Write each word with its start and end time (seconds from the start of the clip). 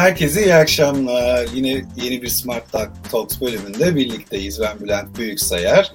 Herkese 0.00 0.44
iyi 0.44 0.54
akşamlar. 0.54 1.48
Yine 1.54 1.84
yeni 2.02 2.22
bir 2.22 2.28
Smart 2.28 2.64
Talks 3.10 3.40
bölümünde 3.40 3.96
birlikteyiz. 3.96 4.60
Ben 4.60 4.80
Bülent 4.80 5.18
Büyüksayar. 5.18 5.92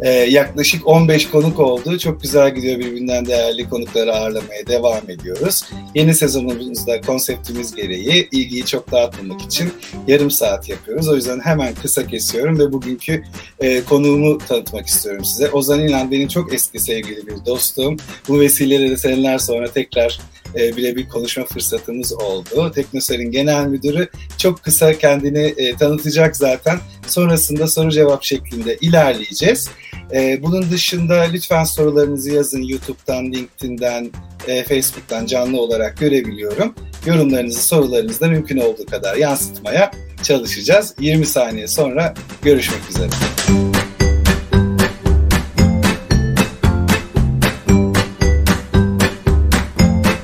Ee, 0.00 0.10
yaklaşık 0.10 0.86
15 0.86 1.30
konuk 1.30 1.60
oldu. 1.60 1.98
Çok 1.98 2.22
güzel 2.22 2.54
gidiyor 2.54 2.78
birbirinden 2.78 3.26
değerli 3.26 3.68
konukları 3.68 4.14
ağırlamaya 4.14 4.66
devam 4.66 5.10
ediyoruz. 5.10 5.64
Yeni 5.94 6.14
sezonumuzda 6.14 7.00
konseptimiz 7.00 7.74
gereği 7.74 8.28
ilgiyi 8.32 8.64
çok 8.64 8.92
dağıtmamak 8.92 9.42
için 9.42 9.72
yarım 10.08 10.30
saat 10.30 10.68
yapıyoruz. 10.68 11.08
O 11.08 11.16
yüzden 11.16 11.40
hemen 11.40 11.74
kısa 11.74 12.06
kesiyorum 12.06 12.58
ve 12.58 12.72
bugünkü 12.72 13.24
e, 13.60 13.84
konuğumu 13.84 14.38
tanıtmak 14.38 14.86
istiyorum 14.86 15.24
size. 15.24 15.50
Ozan 15.50 15.88
İnan 15.88 16.10
benim 16.10 16.28
çok 16.28 16.54
eski 16.54 16.78
sevgili 16.78 17.26
bir 17.26 17.44
dostum. 17.46 17.96
Bu 18.28 18.40
vesileyle 18.40 18.90
de 18.90 18.96
seneler 18.96 19.38
sonra 19.38 19.66
tekrar 19.66 20.20
e, 20.54 20.76
birebir 20.76 21.08
konuşma 21.08 21.44
fırsatımız 21.44 22.12
oldu. 22.12 22.72
Teknoser'in 22.74 23.30
genel 23.30 23.66
müdürü 23.66 24.08
çok 24.38 24.62
kısa 24.62 24.98
kendini 24.98 25.54
e, 25.56 25.76
tanıtacak 25.76 26.36
zaten. 26.36 26.78
Sonrasında 27.06 27.66
soru 27.66 27.90
cevap 27.90 28.24
şeklinde 28.24 28.76
ilerleyeceğiz. 28.80 29.68
E, 30.14 30.42
bunun 30.42 30.70
dışında 30.70 31.20
lütfen 31.20 31.64
sorularınızı 31.64 32.30
yazın 32.30 32.62
YouTube'dan, 32.62 33.32
LinkedIn'den, 33.32 34.10
e, 34.48 34.64
Facebook'tan 34.64 35.26
canlı 35.26 35.60
olarak 35.60 35.96
görebiliyorum. 35.96 36.74
Yorumlarınızı, 37.06 37.62
sorularınızı 37.62 38.20
da 38.20 38.28
mümkün 38.28 38.58
olduğu 38.58 38.86
kadar 38.86 39.16
yansıtmaya 39.16 39.90
çalışacağız. 40.22 40.94
20 41.00 41.26
saniye 41.26 41.66
sonra 41.66 42.14
görüşmek 42.42 42.90
üzere. 42.90 43.08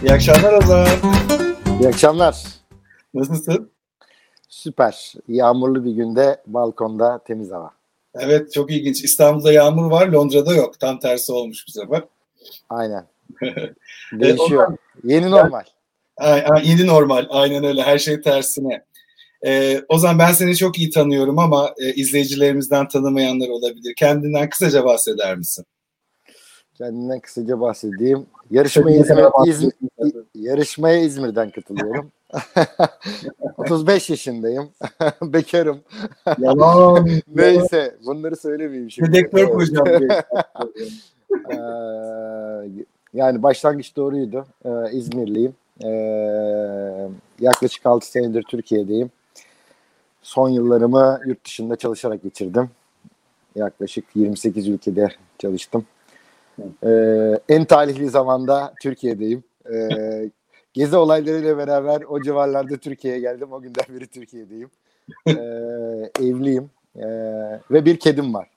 İyi 0.02 0.12
akşamlar 0.12 0.52
Ozan. 0.52 0.86
İyi 1.80 1.88
akşamlar. 1.88 2.36
Nasılsın? 3.14 3.70
Süper. 4.48 5.14
Yağmurlu 5.28 5.84
bir 5.84 5.90
günde 5.90 6.42
balkonda 6.46 7.18
temiz 7.26 7.50
hava. 7.50 7.70
Evet 8.14 8.52
çok 8.52 8.70
ilginç. 8.70 9.04
İstanbul'da 9.04 9.52
yağmur 9.52 9.90
var, 9.90 10.08
Londra'da 10.08 10.54
yok. 10.54 10.80
Tam 10.80 10.98
tersi 10.98 11.32
olmuş 11.32 11.64
bu 11.68 11.70
sefer. 11.70 12.04
Aynen. 12.70 13.06
Değişiyor. 14.12 14.76
Yeni 15.04 15.30
normal. 15.30 15.64
Yeni 16.62 16.86
normal. 16.86 17.26
Aynen 17.30 17.64
öyle. 17.64 17.82
Her 17.82 17.98
şey 17.98 18.20
tersine. 18.20 18.84
Ee, 19.46 19.80
Ozan 19.88 20.18
ben 20.18 20.32
seni 20.32 20.56
çok 20.56 20.78
iyi 20.78 20.90
tanıyorum 20.90 21.38
ama 21.38 21.74
e, 21.78 21.92
izleyicilerimizden 21.92 22.88
tanımayanlar 22.88 23.48
olabilir. 23.48 23.94
Kendinden 23.96 24.48
kısaca 24.48 24.84
bahseder 24.84 25.36
misin? 25.36 25.64
Kendinden 26.82 27.20
kısaca 27.20 27.60
bahsedeyim. 27.60 28.26
Yarışmaya, 28.50 28.96
İzmir, 28.96 29.24
İzmir, 29.46 29.72
yarışmaya 30.34 30.98
İzmir'den 30.98 31.50
katılıyorum. 31.50 32.10
35 33.56 34.10
yaşındayım. 34.10 34.70
Bekarım. 35.22 35.80
Yalan. 36.38 37.08
Neyse 37.34 37.96
bunları 38.06 38.36
söylemeyeyim 38.36 38.90
şimdi. 38.90 39.12
Dedektör 39.12 39.50
koyacağım. 39.50 40.10
Ee, 41.50 41.56
yani 43.14 43.42
başlangıç 43.42 43.96
doğruydu. 43.96 44.46
Ee, 44.64 44.70
İzmirliyim. 44.92 45.54
Ee, 45.84 47.08
yaklaşık 47.40 47.86
6 47.86 48.10
senedir 48.10 48.42
Türkiye'deyim. 48.42 49.10
Son 50.22 50.48
yıllarımı 50.48 51.20
yurt 51.26 51.44
dışında 51.44 51.76
çalışarak 51.76 52.22
geçirdim. 52.22 52.70
Yaklaşık 53.54 54.04
28 54.14 54.68
ülkede 54.68 55.08
çalıştım. 55.38 55.86
Ee, 56.86 57.38
en 57.48 57.64
talihli 57.64 58.08
zamanda 58.08 58.74
Türkiye'deyim. 58.82 59.44
Ee, 59.72 60.30
gezi 60.72 60.96
olaylarıyla 60.96 61.58
beraber 61.58 62.02
o 62.02 62.22
civarlarda 62.22 62.76
Türkiye'ye 62.76 63.20
geldim. 63.20 63.52
O 63.52 63.60
günden 63.60 63.84
beri 63.94 64.06
Türkiye'deyim. 64.06 64.70
Ee, 65.26 65.32
evliyim. 66.20 66.70
Ee, 66.96 67.02
ve 67.70 67.84
bir 67.84 67.98
kedim 67.98 68.34
var. 68.34 68.48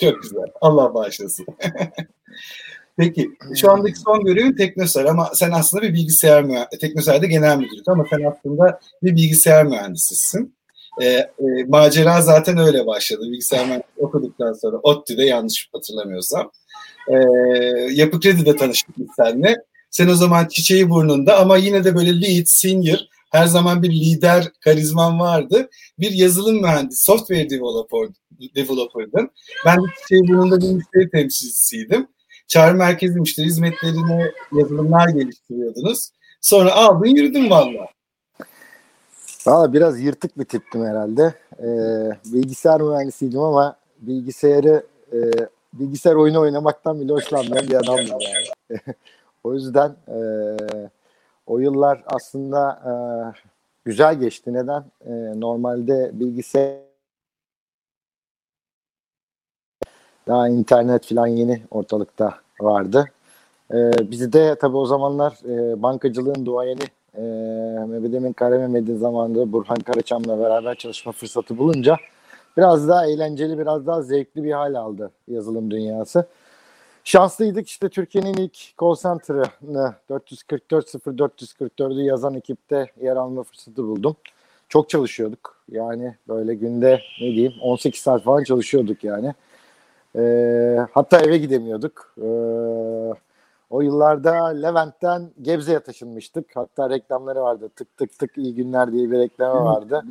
Çok 0.00 0.22
güzel. 0.22 0.46
Allah 0.60 0.94
bağışlasın. 0.94 1.46
Peki 2.96 3.30
şu 3.56 3.70
andaki 3.70 3.98
son 3.98 4.24
görevin 4.24 4.56
Teknosar 4.56 5.04
ama 5.04 5.30
sen 5.34 5.50
aslında 5.50 5.82
bir 5.82 5.94
bilgisayar 5.94 6.44
mühendisi. 6.44 6.78
Teknosar'da 6.80 7.26
genel 7.26 7.56
müdürlük 7.56 7.88
ama 7.88 8.04
sen 8.10 8.24
aslında 8.24 8.80
bir 9.02 9.16
bilgisayar 9.16 9.66
mühendisisin. 9.66 10.54
E, 11.00 11.06
e, 11.06 11.28
macera 11.68 12.22
zaten 12.22 12.58
öyle 12.58 12.86
başladı. 12.86 13.22
Bilgisayar 13.22 13.66
mühendisliği 13.66 14.06
okuduktan 14.06 14.52
sonra 14.52 14.76
ODTÜ'de 14.76 15.24
yanlış 15.24 15.68
hatırlamıyorsam. 15.72 16.50
E, 17.10 17.16
Yapı 17.92 18.20
Kredi'de 18.20 18.56
tanıştık 18.56 18.98
biz 18.98 19.06
seninle. 19.16 19.56
Sen 19.90 20.08
o 20.08 20.14
zaman 20.14 20.46
çiçeği 20.46 20.90
burnunda 20.90 21.38
ama 21.38 21.56
yine 21.56 21.84
de 21.84 21.94
böyle 21.94 22.20
lead, 22.20 22.44
senior, 22.46 22.98
her 23.30 23.46
zaman 23.46 23.82
bir 23.82 23.90
lider 23.90 24.52
karizman 24.60 25.20
vardı. 25.20 25.68
Bir 25.98 26.10
yazılım 26.10 26.60
mühendisi, 26.60 27.04
software 27.04 27.50
developer, 27.50 28.08
developer'dın. 28.54 29.30
Ben 29.66 29.76
de 29.76 29.86
çiçeği 30.02 30.28
burnunda 30.28 30.60
bir 30.60 30.72
müşteri 30.72 31.10
temsilcisiydim. 31.10 32.06
Çağrı 32.48 32.74
merkezi 32.74 33.20
müşteri 33.20 33.46
hizmetlerine 33.46 34.30
yazılımlar 34.52 35.08
geliştiriyordunuz. 35.08 36.10
Sonra 36.40 36.72
aldın 36.72 37.06
yürüdün 37.06 37.50
valla. 37.50 37.86
Valla 39.46 39.72
biraz 39.72 40.00
yırtık 40.00 40.38
bir 40.38 40.44
tiptim 40.44 40.84
herhalde. 40.84 41.34
Ee, 41.58 42.32
bilgisayar 42.32 42.80
mühendisiydim 42.80 43.40
ama 43.40 43.76
bilgisayarı 44.00 44.86
e, 45.12 45.18
bilgisayar 45.72 46.14
oyunu 46.14 46.40
oynamaktan 46.40 47.00
bile 47.00 47.12
hoşlanmayan 47.12 47.68
bir 47.68 47.74
adamdım 47.74 48.18
yani. 48.20 48.80
o 49.44 49.54
yüzden 49.54 49.96
e, 50.08 50.20
o 51.46 51.58
yıllar 51.58 52.02
aslında 52.06 52.82
e, 52.86 52.92
güzel 53.84 54.14
geçti. 54.14 54.52
Neden? 54.52 54.84
E, 55.06 55.40
normalde 55.40 56.10
bilgisayar 56.12 56.90
daha 60.26 60.48
internet 60.48 61.06
falan 61.06 61.26
yeni 61.26 61.62
ortalıkta 61.70 62.34
vardı. 62.60 63.04
E, 63.74 64.10
bizi 64.10 64.32
de 64.32 64.56
tabii 64.60 64.76
o 64.76 64.86
zamanlar 64.86 65.32
e, 65.48 65.82
bankacılığın 65.82 66.46
duayeni 66.46 66.84
e, 67.14 67.20
Mehmet 67.88 68.14
Emin 68.14 68.32
Karamehmet'in 68.32 68.96
zamanında 68.98 69.52
Burhan 69.52 69.76
Karaçam'la 69.76 70.38
beraber 70.38 70.74
çalışma 70.74 71.12
fırsatı 71.12 71.58
bulunca 71.58 71.96
biraz 72.60 72.88
daha 72.88 73.06
eğlenceli, 73.06 73.58
biraz 73.58 73.86
daha 73.86 74.02
zevkli 74.02 74.44
bir 74.44 74.52
hal 74.52 74.74
aldı 74.74 75.10
yazılım 75.28 75.70
dünyası. 75.70 76.26
Şanslıydık 77.04 77.68
işte 77.68 77.88
Türkiye'nin 77.88 78.34
ilk 78.34 78.78
call 78.80 78.94
center'ını 78.94 79.94
444-0444'ü 80.10 82.02
yazan 82.02 82.34
ekipte 82.34 82.86
yer 83.02 83.16
alma 83.16 83.42
fırsatı 83.42 83.84
buldum. 83.84 84.16
Çok 84.68 84.88
çalışıyorduk. 84.88 85.56
Yani 85.70 86.14
böyle 86.28 86.54
günde 86.54 87.00
ne 87.20 87.26
diyeyim 87.26 87.52
18 87.62 88.00
saat 88.00 88.22
falan 88.22 88.44
çalışıyorduk 88.44 89.04
yani. 89.04 89.34
Ee, 90.16 90.78
hatta 90.92 91.20
eve 91.20 91.38
gidemiyorduk. 91.38 92.14
Ee, 92.18 92.24
o 93.70 93.80
yıllarda 93.80 94.46
Levent'ten 94.46 95.30
Gebze'ye 95.42 95.80
taşınmıştık. 95.80 96.46
Hatta 96.54 96.90
reklamları 96.90 97.42
vardı. 97.42 97.70
Tık 97.76 97.96
tık 97.96 98.18
tık 98.18 98.38
iyi 98.38 98.54
günler 98.54 98.92
diye 98.92 99.10
bir 99.10 99.18
reklamı 99.18 99.64
vardı. 99.64 100.02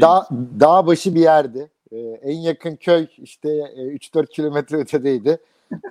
Dağ, 0.00 0.26
dağ 0.60 0.86
başı 0.86 1.14
bir 1.14 1.20
yerdi. 1.20 1.70
Ee, 1.92 1.96
en 1.98 2.36
yakın 2.36 2.76
köy 2.76 3.06
işte 3.18 3.48
3-4 3.48 4.22
e, 4.22 4.26
kilometre 4.26 4.76
ötedeydi. 4.76 5.38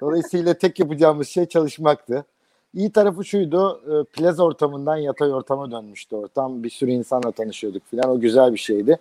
Dolayısıyla 0.01 0.53
tek 0.53 0.79
yapacağımız 0.79 1.27
şey 1.27 1.45
çalışmaktı. 1.45 2.25
İyi 2.73 2.91
tarafı 2.91 3.25
şuydu, 3.25 3.81
e, 3.87 4.03
plaz 4.03 4.39
ortamından 4.39 4.97
yatay 4.97 5.33
ortama 5.33 5.71
dönmüştü 5.71 6.15
ortam. 6.15 6.63
Bir 6.63 6.69
sürü 6.69 6.91
insanla 6.91 7.31
tanışıyorduk 7.31 7.83
falan. 7.91 8.09
O 8.09 8.19
güzel 8.19 8.53
bir 8.53 8.57
şeydi. 8.57 8.97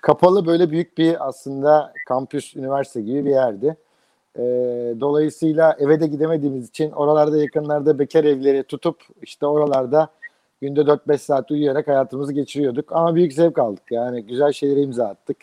Kapalı 0.00 0.46
böyle 0.46 0.70
büyük 0.70 0.98
bir 0.98 1.28
aslında 1.28 1.92
kampüs, 2.08 2.56
üniversite 2.56 3.00
gibi 3.00 3.24
bir 3.24 3.30
yerdi. 3.30 3.76
E, 4.38 4.42
dolayısıyla 5.00 5.76
eve 5.78 6.00
de 6.00 6.06
gidemediğimiz 6.06 6.68
için 6.68 6.90
oralarda 6.90 7.42
yakınlarda 7.42 7.98
bekar 7.98 8.24
evleri 8.24 8.62
tutup 8.62 9.00
işte 9.22 9.46
oralarda 9.46 10.08
günde 10.60 10.80
4-5 10.80 11.18
saat 11.18 11.50
uyuyarak 11.50 11.88
hayatımızı 11.88 12.32
geçiriyorduk. 12.32 12.92
Ama 12.92 13.14
büyük 13.14 13.32
zevk 13.32 13.58
aldık. 13.58 13.82
Yani 13.90 14.26
güzel 14.26 14.52
şeylere 14.52 14.80
imza 14.80 15.06
attık. 15.06 15.36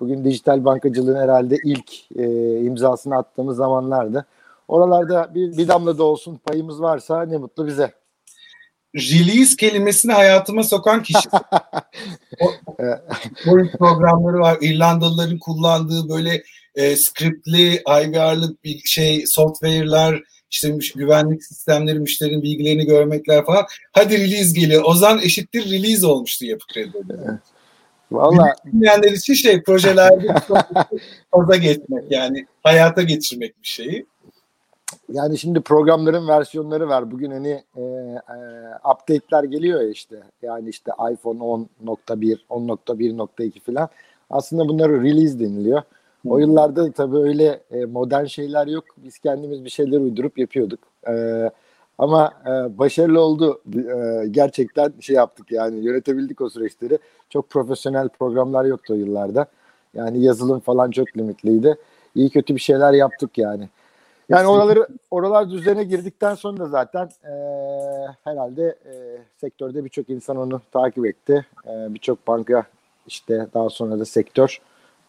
Bugün 0.00 0.24
dijital 0.24 0.64
bankacılığın 0.64 1.16
herhalde 1.16 1.56
ilk 1.64 2.18
e, 2.18 2.24
imzasını 2.60 3.16
attığımız 3.16 3.56
zamanlardı. 3.56 4.26
Oralarda 4.68 5.34
bir, 5.34 5.56
bir 5.56 5.68
damla 5.68 5.98
da 5.98 6.04
olsun 6.04 6.40
payımız 6.44 6.82
varsa 6.82 7.22
ne 7.22 7.36
mutlu 7.36 7.66
bize. 7.66 7.92
Release 8.94 9.56
kelimesini 9.56 10.12
hayatıma 10.12 10.62
sokan 10.62 11.02
kişi. 11.02 11.28
o, 12.40 12.46
oyun 13.50 13.68
programları 13.78 14.40
var. 14.40 14.58
İrlandalıların 14.60 15.38
kullandığı 15.38 16.08
böyle 16.08 16.42
e, 16.74 16.96
scriptli, 16.96 17.74
IVR'lı 17.74 18.56
bir 18.64 18.78
şey, 18.78 19.26
software'lar, 19.26 20.22
işte 20.50 20.78
güvenlik 20.94 21.44
sistemleri, 21.44 21.98
müşterinin 21.98 22.42
bilgilerini 22.42 22.86
görmekler 22.86 23.46
falan. 23.46 23.64
Hadi 23.92 24.18
release 24.18 24.60
geliyor. 24.60 24.82
Ozan 24.84 25.18
eşittir 25.18 25.70
release 25.70 26.06
olmuştu 26.06 26.46
yapı 26.46 26.66
kredileri. 26.66 27.20
Evet. 27.28 27.40
Valla 28.12 28.54
bilmeyenler 28.64 29.12
için 29.12 29.34
şey 29.34 29.62
projelerde 29.62 30.34
fazla 31.30 31.56
geçmek 31.56 32.10
yani 32.10 32.46
hayata 32.62 33.02
geçirmek 33.02 33.62
bir 33.62 33.68
şeyi. 33.68 34.06
yani 35.08 35.38
şimdi 35.38 35.60
programların 35.60 36.28
versiyonları 36.28 36.88
var. 36.88 37.10
Bugün 37.10 37.30
hani 37.30 37.62
e, 37.76 37.80
e, 37.80 38.36
update'ler 38.92 39.44
geliyor 39.44 39.80
ya 39.80 39.88
işte. 39.88 40.16
Yani 40.42 40.68
işte 40.68 40.90
iPhone 41.12 41.38
10.1, 41.38 42.38
10.1.2 42.50 43.60
falan. 43.60 43.88
Aslında 44.30 44.68
bunları 44.68 45.02
release 45.02 45.38
deniliyor. 45.38 45.82
O 46.28 46.38
yıllarda 46.38 46.92
tabii 46.92 47.16
öyle 47.16 47.60
e, 47.70 47.84
modern 47.84 48.24
şeyler 48.24 48.66
yok. 48.66 48.84
Biz 48.96 49.18
kendimiz 49.18 49.64
bir 49.64 49.70
şeyler 49.70 49.98
uydurup 49.98 50.38
yapıyorduk. 50.38 50.80
E, 51.08 51.50
ama 51.98 52.32
e, 52.46 52.78
başarılı 52.78 53.20
oldu. 53.20 53.60
E, 53.76 54.26
gerçekten 54.30 54.92
şey 55.00 55.16
yaptık 55.16 55.52
yani 55.52 55.84
yönetebildik 55.84 56.40
o 56.40 56.50
süreçleri. 56.50 56.98
Çok 57.30 57.50
profesyonel 57.50 58.08
programlar 58.08 58.64
yoktu 58.64 58.94
o 58.94 58.96
yıllarda. 58.96 59.46
Yani 59.94 60.22
yazılım 60.22 60.60
falan 60.60 60.90
çok 60.90 61.16
limitliydi. 61.16 61.76
İyi 62.14 62.30
kötü 62.30 62.54
bir 62.54 62.60
şeyler 62.60 62.92
yaptık 62.92 63.38
yani. 63.38 63.68
Yani 64.28 64.46
oraları 64.46 64.86
oralar 65.10 65.50
düzene 65.50 65.84
girdikten 65.84 66.34
sonra 66.34 66.58
da 66.58 66.66
zaten 66.66 67.08
e, 67.24 67.32
herhalde 68.24 68.76
e, 68.84 68.92
sektörde 69.40 69.84
birçok 69.84 70.10
insan 70.10 70.36
onu 70.36 70.60
takip 70.72 71.06
etti. 71.06 71.46
E, 71.66 71.94
birçok 71.94 72.26
banka 72.26 72.64
işte 73.06 73.46
daha 73.54 73.70
sonra 73.70 73.98
da 73.98 74.04
sektör 74.04 74.60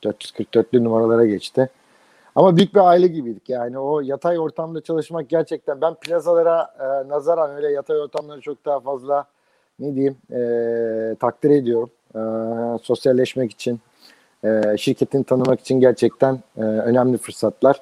444'lü 0.03 0.83
numaralara 0.83 1.25
geçti. 1.25 1.69
Ama 2.35 2.57
büyük 2.57 2.75
bir 2.75 2.79
aile 2.79 3.07
gibiydik 3.07 3.49
yani 3.49 3.79
o 3.79 4.01
yatay 4.01 4.39
ortamda 4.39 4.81
çalışmak 4.81 5.29
gerçekten 5.29 5.81
ben 5.81 5.95
plazalara 5.95 6.73
e, 6.79 7.09
nazaran 7.09 7.55
öyle 7.55 7.71
yatay 7.71 8.01
ortamları 8.01 8.41
çok 8.41 8.65
daha 8.65 8.79
fazla 8.79 9.25
ne 9.79 9.95
diyeyim 9.95 10.17
e, 10.31 11.15
takdir 11.19 11.49
ediyorum. 11.49 11.89
E, 12.15 12.21
sosyalleşmek 12.83 13.51
için, 13.51 13.79
e, 14.43 14.77
şirketini 14.77 15.23
tanımak 15.23 15.59
için 15.59 15.79
gerçekten 15.79 16.39
e, 16.57 16.61
önemli 16.61 17.17
fırsatlar. 17.17 17.81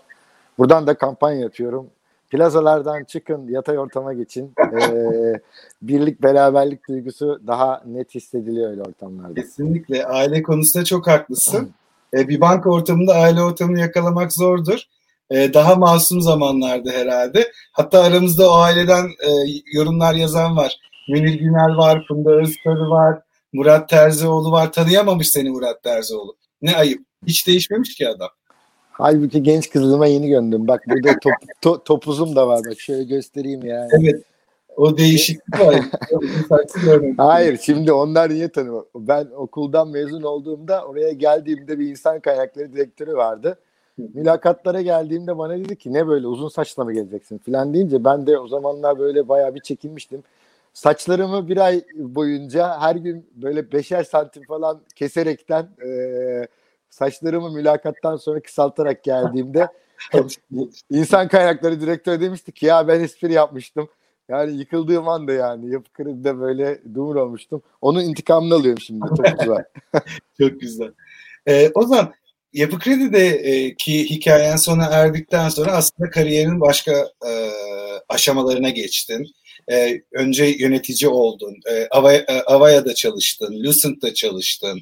Buradan 0.57 0.87
da 0.87 0.93
kampanya 0.93 1.39
yapıyorum. 1.39 1.87
Plazalardan 2.29 3.03
çıkın, 3.03 3.47
yatay 3.47 3.79
ortama 3.79 4.13
geçin. 4.13 4.51
Ee, 4.73 5.33
birlik, 5.81 6.23
beraberlik 6.23 6.87
duygusu 6.87 7.41
daha 7.47 7.83
net 7.85 8.15
hissediliyor 8.15 8.69
öyle 8.69 8.81
ortamlarda. 8.81 9.33
Kesinlikle. 9.33 10.05
Aile 10.05 10.43
konusunda 10.43 10.85
çok 10.85 11.07
haklısın. 11.07 11.69
Ee, 12.13 12.27
bir 12.27 12.41
banka 12.41 12.69
ortamında 12.69 13.13
aile 13.13 13.41
ortamını 13.41 13.79
yakalamak 13.79 14.33
zordur. 14.33 14.79
Ee, 15.31 15.53
daha 15.53 15.75
masum 15.75 16.21
zamanlarda 16.21 16.91
herhalde. 16.91 17.51
Hatta 17.71 18.03
aramızda 18.03 18.51
o 18.51 18.55
aileden 18.55 19.05
e, 19.05 19.29
yorumlar 19.73 20.13
yazan 20.13 20.57
var. 20.57 20.75
Münir 21.09 21.33
Günel 21.33 21.77
var, 21.77 22.05
Funda 22.07 22.31
Özkarı 22.31 22.89
var, 22.89 23.21
Murat 23.53 23.89
Terzioğlu 23.89 24.51
var. 24.51 24.71
Tanıyamamış 24.71 25.29
seni 25.29 25.49
Murat 25.49 25.83
Terzioğlu. 25.83 26.35
Ne 26.61 26.75
ayıp. 26.75 27.05
Hiç 27.27 27.47
değişmemiş 27.47 27.95
ki 27.95 28.09
adam. 28.09 28.29
Halbuki 28.91 29.43
genç 29.43 29.69
kızıma 29.69 30.07
yeni 30.07 30.27
göndüm. 30.27 30.67
Bak 30.67 30.81
burada 30.87 31.19
top, 31.19 31.33
to, 31.61 31.83
topuzum 31.83 32.35
da 32.35 32.47
var. 32.47 32.61
Bak 32.69 32.79
şöyle 32.79 33.03
göstereyim 33.03 33.65
yani. 33.65 33.89
Evet. 34.01 34.23
O 34.79 34.97
değişiklik 34.97 35.59
var. 35.59 35.85
Hayır 37.17 37.59
şimdi 37.61 37.91
onlar 37.91 38.29
niye 38.29 38.49
tanıyor? 38.49 38.85
Ben 38.95 39.27
okuldan 39.35 39.87
mezun 39.89 40.23
olduğumda 40.23 40.85
oraya 40.85 41.11
geldiğimde 41.11 41.79
bir 41.79 41.89
insan 41.89 42.19
kaynakları 42.19 42.73
direktörü 42.73 43.13
vardı. 43.13 43.59
Mülakatlara 43.97 44.81
geldiğimde 44.81 45.37
bana 45.37 45.57
dedi 45.57 45.75
ki 45.75 45.93
ne 45.93 46.07
böyle 46.07 46.27
uzun 46.27 46.49
saçla 46.49 46.83
mı 46.83 46.93
geleceksin 46.93 47.37
falan 47.37 47.73
deyince 47.73 48.03
ben 48.03 48.27
de 48.27 48.37
o 48.37 48.47
zamanlar 48.47 48.99
böyle 48.99 49.27
bayağı 49.29 49.55
bir 49.55 49.59
çekinmiştim. 49.59 50.23
Saçlarımı 50.73 51.47
bir 51.47 51.57
ay 51.57 51.83
boyunca 51.95 52.79
her 52.79 52.95
gün 52.95 53.29
böyle 53.35 53.71
beşer 53.71 54.03
santim 54.03 54.43
falan 54.43 54.81
keserekten 54.95 55.69
e, 55.85 56.47
saçlarımı 56.89 57.51
mülakattan 57.51 58.15
sonra 58.15 58.39
kısaltarak 58.39 59.03
geldiğimde 59.03 59.67
insan 60.89 61.27
kaynakları 61.27 61.81
direktörü 61.81 62.21
demişti 62.21 62.51
ki 62.51 62.65
ya 62.65 62.87
ben 62.87 62.99
espri 62.99 63.33
yapmıştım. 63.33 63.89
Yani 64.29 64.57
yıkıldığım 64.57 65.07
anda 65.07 65.33
yani 65.33 65.71
yapı 65.71 65.93
kredide 65.93 66.39
böyle 66.39 66.81
dumur 66.95 67.15
olmuştum. 67.15 67.61
Onun 67.81 68.01
intikamını 68.01 68.53
alıyorum 68.55 68.81
şimdi. 68.81 69.05
Çok 69.17 69.39
güzel. 69.39 69.63
Çok 70.39 70.61
güzel. 70.61 70.91
Ee, 71.47 71.71
o 71.75 71.83
zaman 71.83 72.13
Yapı 72.53 72.79
Kredi'deki 72.79 73.99
e, 73.99 74.03
hikayen 74.03 74.55
sona 74.55 74.85
erdikten 74.85 75.49
sonra 75.49 75.71
aslında 75.71 76.09
kariyerin 76.09 76.61
başka 76.61 76.91
e, 77.27 77.31
aşamalarına 78.09 78.69
geçtin. 78.69 79.27
E, 79.71 80.01
önce 80.13 80.45
yönetici 80.45 81.09
oldun. 81.09 81.55
E, 81.71 81.87
Avaya, 81.91 82.19
e, 82.19 82.41
Avaya'da 82.41 82.95
çalıştın. 82.95 83.63
Lucent'da 83.63 84.13
çalıştın. 84.13 84.81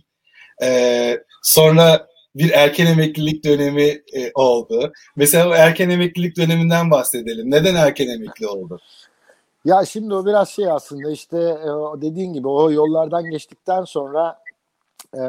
E, 0.63 1.19
sonra 1.43 2.07
bir 2.35 2.51
erken 2.51 2.85
emeklilik 2.85 3.43
dönemi 3.43 4.01
e, 4.13 4.31
oldu. 4.33 4.93
Mesela 5.15 5.49
o 5.49 5.53
erken 5.53 5.89
emeklilik 5.89 6.37
döneminden 6.37 6.91
bahsedelim. 6.91 7.51
Neden 7.51 7.75
erken 7.75 8.07
emekli 8.07 8.47
oldu? 8.47 8.79
Ya 9.67 9.85
şimdi 9.85 10.13
o 10.13 10.25
biraz 10.25 10.49
şey 10.49 10.71
aslında 10.71 11.11
işte 11.11 11.37
e, 11.37 12.01
dediğin 12.01 12.33
gibi 12.33 12.47
o 12.47 12.71
yollardan 12.71 13.29
geçtikten 13.29 13.83
sonra 13.83 14.39
e, 15.13 15.21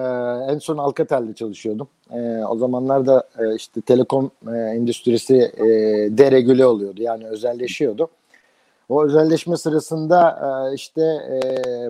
en 0.53 0.59
son 0.59 0.79
Alcatel'de 0.79 1.35
çalışıyordum. 1.35 1.89
E, 2.11 2.45
o 2.45 2.57
zamanlar 2.57 3.07
da 3.07 3.29
işte 3.57 3.81
telekom 3.81 4.31
endüstrisi 4.49 5.53
deregüle 6.19 6.67
oluyordu 6.67 7.03
yani 7.03 7.27
özelleşiyordu. 7.27 8.09
O 8.89 9.05
özelleşme 9.05 9.57
sırasında 9.57 10.71
işte 10.75 11.03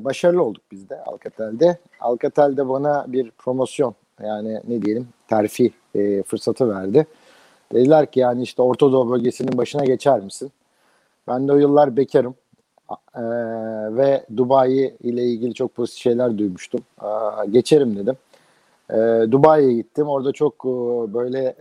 başarılı 0.05 0.43
olduk 0.43 0.63
biz 0.73 0.89
de 0.89 1.05
Alcatel'de. 1.05 1.79
Alcatel 2.01 2.69
bana 2.69 3.05
bir 3.09 3.31
promosyon 3.31 3.95
yani 4.23 4.61
ne 4.69 4.83
diyelim 4.83 5.09
terfi 5.29 5.73
fırsatı 6.27 6.69
verdi. 6.71 7.07
Dediler 7.73 8.11
ki 8.11 8.21
yani 8.21 8.43
işte 8.43 8.63
Orta 8.63 9.11
bölgesinin 9.11 9.59
başına 9.59 9.85
geçer 9.85 10.21
misin? 10.21 10.53
Ben 11.29 11.49
de 11.49 11.53
o 11.53 11.57
yıllar 11.57 11.97
bekarım. 11.97 12.35
Ee, 13.15 13.21
ve 13.97 14.27
Dubai 14.37 14.95
ile 15.01 15.25
ilgili 15.25 15.55
çok 15.55 15.75
pozitif 15.75 16.03
şeyler 16.03 16.39
duymuştum. 16.39 16.81
Ee, 17.03 17.07
geçerim 17.51 17.97
dedim. 17.97 18.17
Ee, 18.91 19.27
Dubai'ye 19.31 19.73
gittim. 19.73 20.09
Orada 20.09 20.33
çok 20.33 20.55
e, 20.65 20.69
böyle 21.15 21.57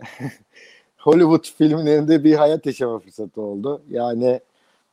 Hollywood 0.98 1.44
filmlerinde 1.44 2.24
bir 2.24 2.34
hayat 2.34 2.66
yaşama 2.66 2.98
fırsatı 2.98 3.42
oldu. 3.42 3.82
Yani 3.90 4.40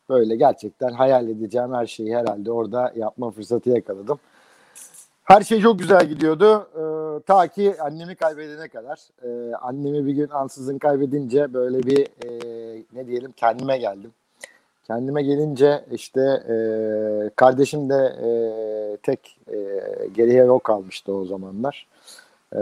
böyle 0.09 0.35
gerçekten 0.35 0.89
hayal 0.89 1.29
edeceğim 1.29 1.73
her 1.73 1.85
şeyi 1.85 2.15
herhalde 2.15 2.51
orada 2.51 2.93
yapma 2.95 3.31
fırsatı 3.31 3.69
yakaladım. 3.69 4.19
Her 5.23 5.41
şey 5.41 5.61
çok 5.61 5.79
güzel 5.79 6.05
gidiyordu. 6.05 6.67
Ee, 6.75 7.23
ta 7.23 7.47
ki 7.47 7.81
annemi 7.81 8.15
kaybedene 8.15 8.67
kadar. 8.67 8.99
Ee, 9.23 9.55
annemi 9.55 10.05
bir 10.05 10.13
gün 10.13 10.29
ansızın 10.29 10.77
kaybedince 10.77 11.53
böyle 11.53 11.83
bir 11.83 12.01
e, 12.01 12.83
ne 12.93 13.07
diyelim 13.07 13.31
kendime 13.31 13.77
geldim. 13.77 14.11
Kendime 14.87 15.23
gelince 15.23 15.85
işte 15.91 16.21
e, 16.49 16.55
kardeşim 17.35 17.89
de 17.89 18.15
e, 18.23 18.29
tek 18.97 19.37
e, 19.53 19.57
geriye 20.15 20.43
yok 20.43 20.63
kalmıştı 20.63 21.13
o 21.13 21.25
zamanlar. 21.25 21.87
E, 22.53 22.57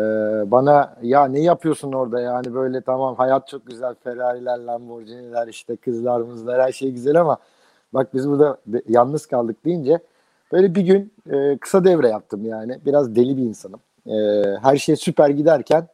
bana 0.51 0.95
ya 1.01 1.25
ne 1.25 1.39
yapıyorsun 1.39 1.93
orada 1.93 2.21
yani 2.21 2.53
böyle 2.53 2.81
tamam 2.81 3.15
hayat 3.15 3.47
çok 3.47 3.65
güzel 3.65 3.95
Ferrari'ler, 4.03 4.59
Lamborghini'ler 4.59 5.47
işte 5.47 5.75
kızlarımızlar 5.75 6.61
her 6.61 6.71
şey 6.71 6.91
güzel 6.91 7.21
ama 7.21 7.37
bak 7.93 8.13
biz 8.13 8.29
burada 8.29 8.57
yalnız 8.89 9.25
kaldık 9.25 9.65
deyince 9.65 9.99
böyle 10.51 10.75
bir 10.75 10.81
gün 10.81 11.13
e, 11.31 11.57
kısa 11.57 11.83
devre 11.83 12.07
yaptım 12.07 12.45
yani 12.45 12.79
biraz 12.85 13.15
deli 13.15 13.37
bir 13.37 13.43
insanım. 13.43 13.79
E, 14.07 14.15
her 14.61 14.77
şey 14.77 14.95
süper 14.95 15.29
giderken 15.29 15.87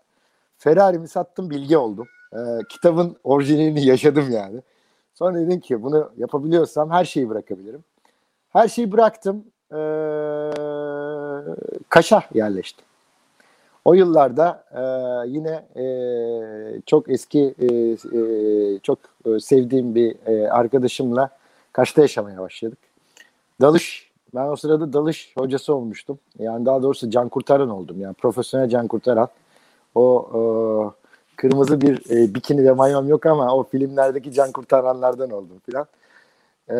Ferrari'mi 0.57 1.07
sattım 1.07 1.49
bilgi 1.49 1.77
oldum. 1.77 2.07
E, 2.33 2.39
kitabın 2.69 3.15
orijinalini 3.23 3.85
yaşadım 3.85 4.31
yani. 4.31 4.61
Sonra 5.19 5.39
dedim 5.39 5.59
ki 5.59 5.83
bunu 5.83 6.11
yapabiliyorsam 6.17 6.91
her 6.91 7.05
şeyi 7.05 7.29
bırakabilirim. 7.29 7.83
Her 8.49 8.67
şeyi 8.67 8.91
bıraktım. 8.91 9.43
Ee, 9.71 9.75
Kaş'a 11.89 12.23
yerleştim. 12.33 12.85
O 13.85 13.93
yıllarda 13.93 14.63
e, 14.71 14.81
yine 15.29 15.65
e, 15.75 15.85
çok 16.85 17.09
eski 17.09 17.55
e, 17.59 17.65
e, 18.17 18.79
çok 18.79 18.99
e, 19.25 19.39
sevdiğim 19.39 19.95
bir 19.95 20.15
e, 20.25 20.49
arkadaşımla 20.49 21.29
Kaş'ta 21.73 22.01
yaşamaya 22.01 22.39
başladık. 22.39 22.79
Dalış 23.61 24.11
ben 24.35 24.47
o 24.47 24.55
sırada 24.55 24.93
dalış 24.93 25.33
hocası 25.37 25.75
olmuştum. 25.75 26.19
Yani 26.37 26.65
daha 26.65 26.83
doğrusu 26.83 27.09
can 27.09 27.29
kurtaran 27.29 27.69
oldum. 27.69 28.01
Yani 28.01 28.13
profesyonel 28.13 28.69
can 28.69 28.87
kurtaran. 28.87 29.27
O 29.95 30.29
e, 30.33 30.39
kırmızı 31.39 31.81
bir 31.81 32.09
e, 32.09 32.35
bikini 32.35 32.65
ve 32.65 32.71
mayom 32.71 33.07
yok 33.07 33.25
ama 33.25 33.55
o 33.55 33.63
filmlerdeki 33.63 34.31
can 34.31 34.51
kurtaranlardan 34.51 35.29
oldum 35.29 35.59
filan. 35.65 35.87
E, 36.69 36.75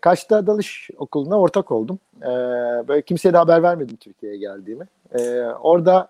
Kaş'ta 0.00 0.46
dalış 0.46 0.90
okuluna 0.98 1.40
ortak 1.40 1.70
oldum. 1.70 1.98
E, 2.22 2.28
böyle 2.88 3.02
kimseye 3.02 3.32
de 3.32 3.36
haber 3.36 3.62
vermedim 3.62 3.96
Türkiye'ye 3.96 4.38
geldiğimi. 4.38 4.86
E, 5.18 5.42
orada 5.42 6.08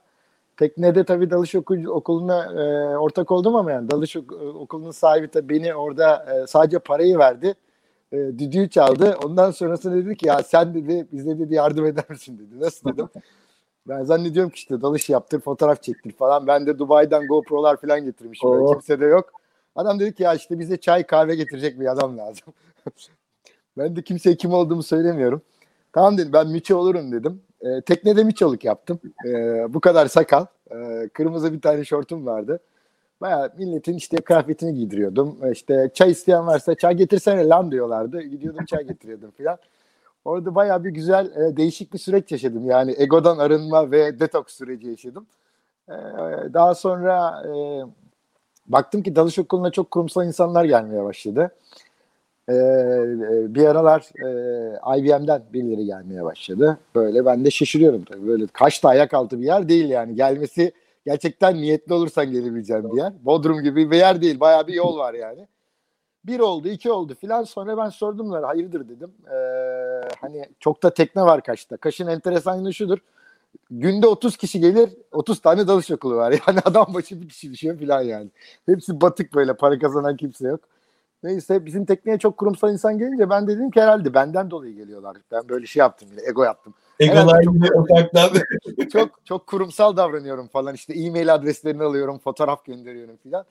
teknede 0.56 1.04
tabii 1.04 1.30
dalış 1.30 1.54
okul, 1.54 1.84
okuluna 1.84 2.44
e, 2.44 2.96
ortak 2.96 3.30
oldum 3.30 3.56
ama 3.56 3.72
yani 3.72 3.90
dalış 3.90 4.16
okulunun 4.60 4.90
sahibi 4.90 5.28
tabii 5.28 5.54
beni 5.54 5.74
orada 5.74 6.26
e, 6.34 6.46
sadece 6.46 6.78
parayı 6.78 7.18
verdi. 7.18 7.54
E, 8.12 8.16
düdüğü 8.16 8.70
çaldı. 8.70 9.16
Ondan 9.24 9.50
sonrasında 9.50 9.96
dedi 9.96 10.16
ki 10.16 10.26
ya 10.26 10.42
sen 10.42 10.74
dedi 10.74 11.06
bize 11.12 11.38
dedi 11.38 11.54
yardım 11.54 11.86
eder 11.86 12.04
misin 12.08 12.38
dedi. 12.38 12.60
Nasıl 12.60 12.92
dedim. 12.92 13.08
Ben 13.88 14.04
zannediyorum 14.04 14.50
ki 14.50 14.56
işte 14.56 14.82
dalış 14.82 15.08
yaptır, 15.08 15.40
fotoğraf 15.40 15.82
çektir 15.82 16.12
falan. 16.12 16.46
Ben 16.46 16.66
de 16.66 16.78
Dubai'den 16.78 17.26
GoPro'lar 17.26 17.76
falan 17.76 18.04
getirmişim. 18.04 18.50
Böyle 18.52 18.72
kimse 18.72 19.00
de 19.00 19.04
yok. 19.04 19.32
Adam 19.76 20.00
dedi 20.00 20.14
ki 20.14 20.22
ya 20.22 20.34
işte 20.34 20.58
bize 20.58 20.76
çay 20.76 21.06
kahve 21.06 21.34
getirecek 21.34 21.80
bir 21.80 21.92
adam 21.92 22.18
lazım. 22.18 22.54
ben 23.78 23.96
de 23.96 24.02
kimseye 24.02 24.36
kim 24.36 24.52
olduğumu 24.52 24.82
söylemiyorum. 24.82 25.42
Tamam 25.92 26.18
dedim 26.18 26.32
ben 26.32 26.48
Miço 26.48 26.76
olurum 26.76 27.12
dedim. 27.12 27.42
E, 27.60 27.80
teknede 27.80 28.24
Miçoluk 28.24 28.64
yaptım. 28.64 29.00
E, 29.26 29.30
bu 29.74 29.80
kadar 29.80 30.06
sakal. 30.06 30.46
E, 30.70 31.08
kırmızı 31.14 31.52
bir 31.52 31.60
tane 31.60 31.84
şortum 31.84 32.26
vardı. 32.26 32.60
Baya 33.20 33.52
milletin 33.58 33.94
işte 33.94 34.16
kıyafetini 34.16 34.74
giydiriyordum. 34.74 35.52
İşte 35.52 35.90
çay 35.94 36.10
isteyen 36.10 36.46
varsa 36.46 36.74
çay 36.74 36.96
getirsene 36.96 37.48
lan 37.48 37.70
diyorlardı. 37.70 38.22
Gidiyordum 38.22 38.64
çay 38.64 38.86
getiriyordum 38.86 39.30
filan. 39.30 39.58
Orada 40.28 40.54
baya 40.54 40.84
bir 40.84 40.90
güzel 40.90 41.26
e, 41.26 41.56
değişik 41.56 41.92
bir 41.92 41.98
süreç 41.98 42.32
yaşadım. 42.32 42.66
Yani 42.66 42.94
egodan 42.98 43.38
arınma 43.38 43.90
ve 43.90 44.20
detoks 44.20 44.54
süreci 44.54 44.88
yaşadım. 44.88 45.26
E, 45.88 45.94
daha 46.52 46.74
sonra 46.74 47.42
e, 47.46 47.52
baktım 48.66 49.02
ki 49.02 49.16
dalış 49.16 49.38
okuluna 49.38 49.70
çok 49.70 49.90
kurumsal 49.90 50.26
insanlar 50.26 50.64
gelmeye 50.64 51.04
başladı. 51.04 51.50
E, 52.48 52.54
e 52.54 53.54
bir 53.54 53.64
aralar 53.64 54.10
e, 54.94 54.98
IBM'den 54.98 55.42
birileri 55.52 55.86
gelmeye 55.86 56.24
başladı. 56.24 56.78
Böyle 56.94 57.24
ben 57.26 57.44
de 57.44 57.50
şaşırıyorum 57.50 58.04
tabii. 58.04 58.28
Böyle 58.28 58.46
kaç 58.52 58.84
da 58.84 58.88
ayak 58.88 59.14
altı 59.14 59.40
bir 59.40 59.46
yer 59.46 59.68
değil 59.68 59.88
yani. 59.88 60.14
Gelmesi 60.14 60.72
gerçekten 61.06 61.56
niyetli 61.56 61.94
olursan 61.94 62.32
gelebileceğim 62.32 62.92
bir 62.92 62.96
yer. 62.96 63.12
Bodrum 63.24 63.62
gibi 63.62 63.90
bir 63.90 63.96
yer 63.96 64.22
değil. 64.22 64.40
Bayağı 64.40 64.66
bir 64.66 64.74
yol 64.74 64.98
var 64.98 65.14
yani. 65.14 65.46
Bir 66.24 66.40
oldu, 66.40 66.68
iki 66.68 66.92
oldu 66.92 67.14
filan. 67.20 67.44
Sonra 67.44 67.76
ben 67.76 67.88
sordumlar 67.88 68.44
hayırdır 68.44 68.88
dedim. 68.88 69.12
Ee, 69.26 70.08
hani 70.20 70.44
çok 70.60 70.82
da 70.82 70.90
tekne 70.90 71.22
var 71.22 71.42
Kaş'ta. 71.42 71.76
Kaş'ın 71.76 72.06
enteresan 72.06 72.54
yanı 72.56 72.74
şudur. 72.74 72.98
Günde 73.70 74.06
30 74.06 74.36
kişi 74.36 74.60
gelir, 74.60 74.90
30 75.12 75.40
tane 75.40 75.68
dalış 75.68 75.90
okulu 75.90 76.16
var. 76.16 76.34
Yani 76.46 76.60
adam 76.64 76.94
başı 76.94 77.20
bir 77.22 77.28
kişi 77.28 77.52
düşüyor 77.52 77.78
filan 77.78 78.02
yani. 78.02 78.28
Hepsi 78.66 79.00
batık 79.00 79.34
böyle, 79.34 79.54
para 79.56 79.78
kazanan 79.78 80.16
kimse 80.16 80.48
yok. 80.48 80.60
Neyse 81.22 81.66
bizim 81.66 81.84
tekneye 81.84 82.18
çok 82.18 82.36
kurumsal 82.36 82.72
insan 82.72 82.98
gelince 82.98 83.30
ben 83.30 83.46
dedim 83.46 83.70
ki 83.70 83.80
herhalde 83.80 84.14
benden 84.14 84.50
dolayı 84.50 84.74
geliyorlar. 84.74 85.16
Ben 85.32 85.48
böyle 85.48 85.66
şey 85.66 85.80
yaptım 85.80 86.08
yine, 86.10 86.28
ego 86.28 86.44
yaptım. 86.44 86.74
Egolar 87.00 87.42
yine 87.42 87.66
ufaktan. 87.74 88.30
çok, 88.92 89.10
çok 89.24 89.46
kurumsal 89.46 89.96
davranıyorum 89.96 90.48
falan. 90.48 90.74
İşte 90.74 90.94
e-mail 90.94 91.34
adreslerini 91.34 91.82
alıyorum, 91.82 92.18
fotoğraf 92.18 92.64
gönderiyorum 92.64 93.16
filan. 93.16 93.44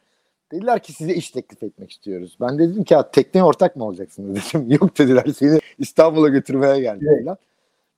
Dediler 0.52 0.84
ki 0.84 0.94
size 0.94 1.14
iş 1.14 1.32
teklif 1.32 1.64
etmek 1.64 1.92
istiyoruz. 1.92 2.38
Ben 2.42 2.60
dedim 2.60 2.84
ki 2.84 2.96
tekneye 3.12 3.44
ortak 3.44 3.76
mı 3.76 3.86
olacaksınız 3.86 4.36
dedim. 4.54 4.72
Yok 4.72 4.98
dediler 4.98 5.26
seni 5.36 5.60
İstanbul'a 5.80 6.28
götürmeye 6.30 6.80
geldim 6.80 7.08
evet. 7.12 7.26
falan. 7.26 7.38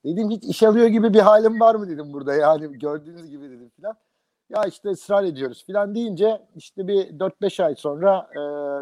Dedim 0.06 0.30
hiç 0.30 0.44
iş 0.44 0.64
alıyor 0.64 0.88
gibi 0.88 1.14
bir 1.14 1.20
halim 1.20 1.60
var 1.60 1.76
mı 1.76 1.90
dedim 1.90 2.14
burada 2.14 2.36
yani 2.36 2.80
gördüğünüz 2.80 3.30
gibi 3.30 3.44
dedim 3.44 3.72
filan. 3.76 3.96
Ya 4.50 4.64
işte 4.64 4.90
ısrar 4.90 5.24
ediyoruz 5.24 5.66
filan 5.66 5.96
deyince 5.96 6.42
işte 6.56 6.88
bir 6.88 7.20
4-5 7.20 7.64
ay 7.64 7.76
sonra 7.76 8.28
e, 8.32 8.38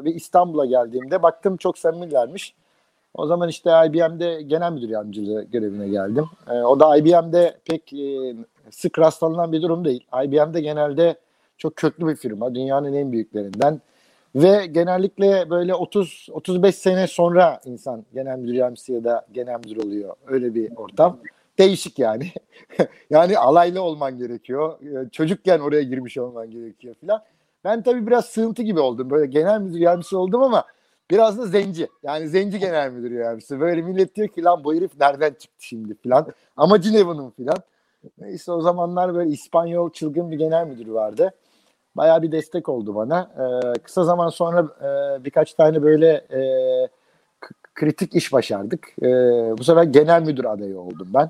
bir 0.06 0.16
İstanbul'a 0.16 0.66
geldiğimde 0.66 1.24
baktım 1.24 1.58
çok 1.58 1.78
samimilermiş. 1.78 2.56
O 3.14 3.28
zaman 3.28 3.50
işte 3.50 3.70
IBM'de 3.88 4.42
genel 4.42 4.72
müdür 4.72 4.90
yardımcılığı 4.90 5.44
görevine 5.44 5.88
geldim. 5.88 6.26
E, 6.50 6.54
o 6.54 6.80
da 6.80 6.98
IBM'de 6.98 7.58
pek 7.66 7.94
e, 7.94 8.36
sık 8.72 9.00
rastlanan 9.00 9.52
bir 9.52 9.62
durum 9.62 9.86
değil. 9.86 10.08
IBM'de 10.24 10.62
genelde 10.62 11.16
çok 11.58 11.76
köklü 11.76 12.08
bir 12.08 12.16
firma. 12.16 12.56
Dünyanın 12.56 12.94
en 12.94 13.12
büyüklerinden. 13.12 13.82
Ve 14.36 14.66
genellikle 14.66 15.50
böyle 15.50 15.76
30 15.76 16.28
35 16.32 16.76
sene 16.76 17.08
sonra 17.08 17.60
insan 17.66 18.06
genel 18.14 18.38
müdür 18.38 18.54
yardımcısı 18.54 18.94
ya 18.94 19.04
da 19.04 19.26
genel 19.32 19.56
müdür 19.56 19.78
oluyor. 19.78 20.16
Öyle 20.28 20.56
bir 20.56 20.72
ortam. 20.76 21.20
Değişik 21.60 22.00
yani. 22.00 22.32
yani 23.10 23.38
alaylı 23.38 23.82
olman 23.82 24.18
gerekiyor. 24.18 24.80
Ee, 24.82 25.10
çocukken 25.10 25.60
oraya 25.60 25.84
girmiş 25.84 26.18
olman 26.18 26.52
gerekiyor 26.52 26.96
filan. 27.00 27.24
Ben 27.64 27.84
tabii 27.84 28.08
biraz 28.08 28.26
sığıntı 28.26 28.64
gibi 28.64 28.80
oldum. 28.80 29.10
Böyle 29.10 29.28
genel 29.28 29.62
müdür 29.62 29.80
yardımcısı 29.80 30.20
oldum 30.20 30.44
ama 30.44 30.66
biraz 31.12 31.38
da 31.38 31.46
zenci. 31.46 31.88
Yani 32.04 32.28
zenci 32.28 32.60
genel 32.60 32.92
müdür 32.92 33.12
yardımcısı. 33.12 33.60
Böyle 33.60 33.82
millet 33.82 34.16
diyor 34.16 34.28
ki 34.28 34.44
lan 34.44 34.64
bu 34.64 34.76
herif 34.76 34.92
nereden 35.00 35.30
çıktı 35.30 35.66
şimdi 35.66 35.96
filan. 35.96 36.28
Amacı 36.58 36.94
ne 36.94 37.08
bunun 37.08 37.30
filan. 37.30 37.58
Neyse 38.18 38.52
o 38.52 38.62
zamanlar 38.62 39.16
böyle 39.16 39.30
İspanyol 39.30 39.92
çılgın 39.92 40.32
bir 40.32 40.38
genel 40.38 40.68
müdürü 40.68 40.94
vardı 40.94 41.34
bayağı 41.98 42.22
bir 42.22 42.32
destek 42.32 42.70
oldu 42.70 42.96
bana. 42.96 43.32
E, 43.38 43.80
kısa 43.80 44.04
zaman 44.04 44.30
sonra 44.30 44.60
e, 44.60 45.24
birkaç 45.26 45.54
tane 45.54 45.84
böyle 45.84 46.08
e, 46.10 46.42
kritik 47.76 48.16
iş 48.16 48.34
başardık. 48.34 48.88
E, 49.02 49.08
bu 49.58 49.64
sefer 49.64 49.84
genel 49.84 50.22
müdür 50.22 50.46
adayı 50.46 50.80
oldum 50.80 51.08
ben. 51.14 51.30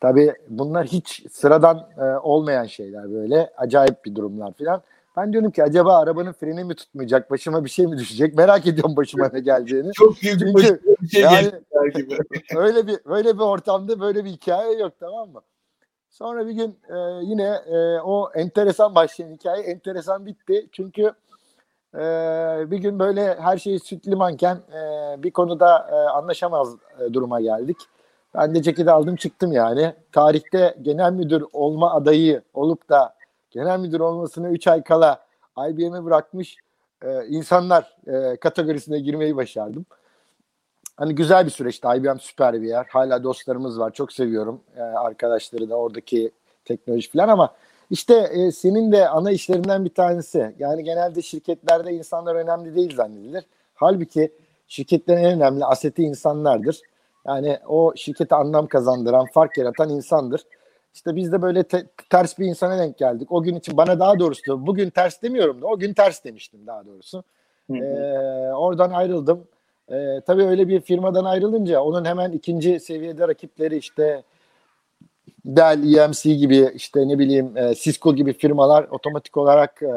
Tabii 0.00 0.32
bunlar 0.48 0.86
hiç 0.86 1.24
sıradan 1.32 1.88
e, 1.98 2.02
olmayan 2.02 2.64
şeyler 2.64 3.12
böyle. 3.12 3.50
Acayip 3.56 4.04
bir 4.04 4.14
durumlar 4.14 4.52
falan. 4.52 4.82
Ben 5.16 5.32
diyorum 5.32 5.50
ki 5.50 5.62
acaba 5.62 5.98
arabanın 5.98 6.32
freni 6.32 6.64
mi 6.64 6.74
tutmayacak? 6.74 7.30
Başıma 7.30 7.64
bir 7.64 7.70
şey 7.70 7.86
mi 7.86 7.98
düşecek? 7.98 8.34
Merak 8.36 8.66
ediyorum 8.66 8.96
başıma 8.96 9.30
ne 9.32 9.40
geleceğini. 9.40 9.92
Çok 9.92 10.22
büyük 10.22 10.38
Çünkü, 10.38 10.80
bir 11.02 11.08
şey 11.08 11.22
yani, 11.22 11.50
gibi. 11.94 12.18
öyle 12.56 12.86
bir 12.86 12.98
böyle 13.06 13.34
bir 13.34 13.42
ortamda 13.42 14.00
böyle 14.00 14.24
bir 14.24 14.30
hikaye 14.30 14.78
yok 14.78 14.92
tamam 15.00 15.30
mı? 15.30 15.40
Sonra 16.14 16.46
bir 16.46 16.52
gün 16.52 16.78
e, 16.88 16.96
yine 17.22 17.62
e, 17.66 18.00
o 18.00 18.30
enteresan 18.34 18.94
başlayan 18.94 19.30
hikaye 19.30 19.62
enteresan 19.62 20.26
bitti. 20.26 20.66
Çünkü 20.72 21.12
e, 21.94 22.00
bir 22.70 22.78
gün 22.78 22.98
böyle 22.98 23.34
her 23.34 23.58
şey 23.58 23.78
süt 23.78 24.08
limanken 24.08 24.56
e, 24.56 25.22
bir 25.22 25.30
konuda 25.30 25.88
e, 25.92 25.94
anlaşamaz 25.94 26.76
e, 27.00 27.12
duruma 27.12 27.40
geldik. 27.40 27.76
Ben 28.34 28.54
de 28.54 28.62
ceketi 28.62 28.90
aldım 28.90 29.16
çıktım 29.16 29.52
yani. 29.52 29.94
Tarihte 30.12 30.76
genel 30.82 31.12
müdür 31.12 31.44
olma 31.52 31.94
adayı 31.94 32.42
olup 32.54 32.88
da 32.88 33.14
genel 33.50 33.80
müdür 33.80 34.00
olmasına 34.00 34.50
3 34.50 34.66
ay 34.66 34.82
kala 34.82 35.18
IBM'i 35.68 36.04
bırakmış 36.04 36.56
e, 37.02 37.26
insanlar 37.26 37.96
e, 38.06 38.36
kategorisine 38.36 38.98
girmeyi 38.98 39.36
başardım. 39.36 39.86
Hani 40.96 41.14
güzel 41.14 41.44
bir 41.46 41.50
süreçti. 41.50 41.88
IBM 41.96 42.18
süper 42.18 42.62
bir 42.62 42.68
yer. 42.68 42.86
Hala 42.90 43.24
dostlarımız 43.24 43.78
var. 43.78 43.92
Çok 43.92 44.12
seviyorum 44.12 44.60
e, 44.76 44.80
arkadaşları 44.80 45.70
da 45.70 45.76
oradaki 45.76 46.30
teknoloji 46.64 47.10
falan 47.10 47.28
ama 47.28 47.54
işte 47.90 48.14
e, 48.14 48.52
senin 48.52 48.92
de 48.92 49.08
ana 49.08 49.30
işlerinden 49.30 49.84
bir 49.84 49.94
tanesi. 49.94 50.54
Yani 50.58 50.84
genelde 50.84 51.22
şirketlerde 51.22 51.92
insanlar 51.92 52.34
önemli 52.34 52.74
değil 52.74 52.96
zannedilir. 52.96 53.44
Halbuki 53.74 54.32
şirketlerin 54.68 55.24
en 55.24 55.40
önemli 55.40 55.64
aseti 55.64 56.02
insanlardır. 56.02 56.80
Yani 57.26 57.58
o 57.66 57.92
şirkete 57.96 58.34
anlam 58.34 58.66
kazandıran, 58.66 59.26
fark 59.26 59.58
yaratan 59.58 59.90
insandır. 59.90 60.42
İşte 60.94 61.16
biz 61.16 61.32
de 61.32 61.42
böyle 61.42 61.62
te- 61.62 61.86
ters 62.10 62.38
bir 62.38 62.46
insana 62.46 62.78
denk 62.78 62.98
geldik. 62.98 63.32
O 63.32 63.42
gün 63.42 63.54
için 63.54 63.76
bana 63.76 63.98
daha 64.00 64.18
doğrusu 64.18 64.66
bugün 64.66 64.90
ters 64.90 65.22
demiyorum 65.22 65.62
da 65.62 65.66
o 65.66 65.78
gün 65.78 65.94
ters 65.94 66.24
demiştim 66.24 66.66
daha 66.66 66.86
doğrusu. 66.86 67.24
Hı 67.70 67.72
hı. 67.72 67.84
Ee, 67.84 68.54
oradan 68.54 68.90
ayrıldım. 68.90 69.44
E, 69.88 70.20
tabii 70.26 70.42
öyle 70.42 70.68
bir 70.68 70.80
firmadan 70.80 71.24
ayrılınca 71.24 71.80
onun 71.80 72.04
hemen 72.04 72.32
ikinci 72.32 72.80
seviyede 72.80 73.28
rakipleri 73.28 73.76
işte 73.76 74.22
Dell, 75.44 75.94
EMC 75.96 76.34
gibi 76.34 76.70
işte 76.74 77.08
ne 77.08 77.18
bileyim 77.18 77.56
e, 77.56 77.74
Cisco 77.74 78.14
gibi 78.14 78.32
firmalar 78.32 78.84
otomatik 78.90 79.36
olarak 79.36 79.82
e, 79.82 79.92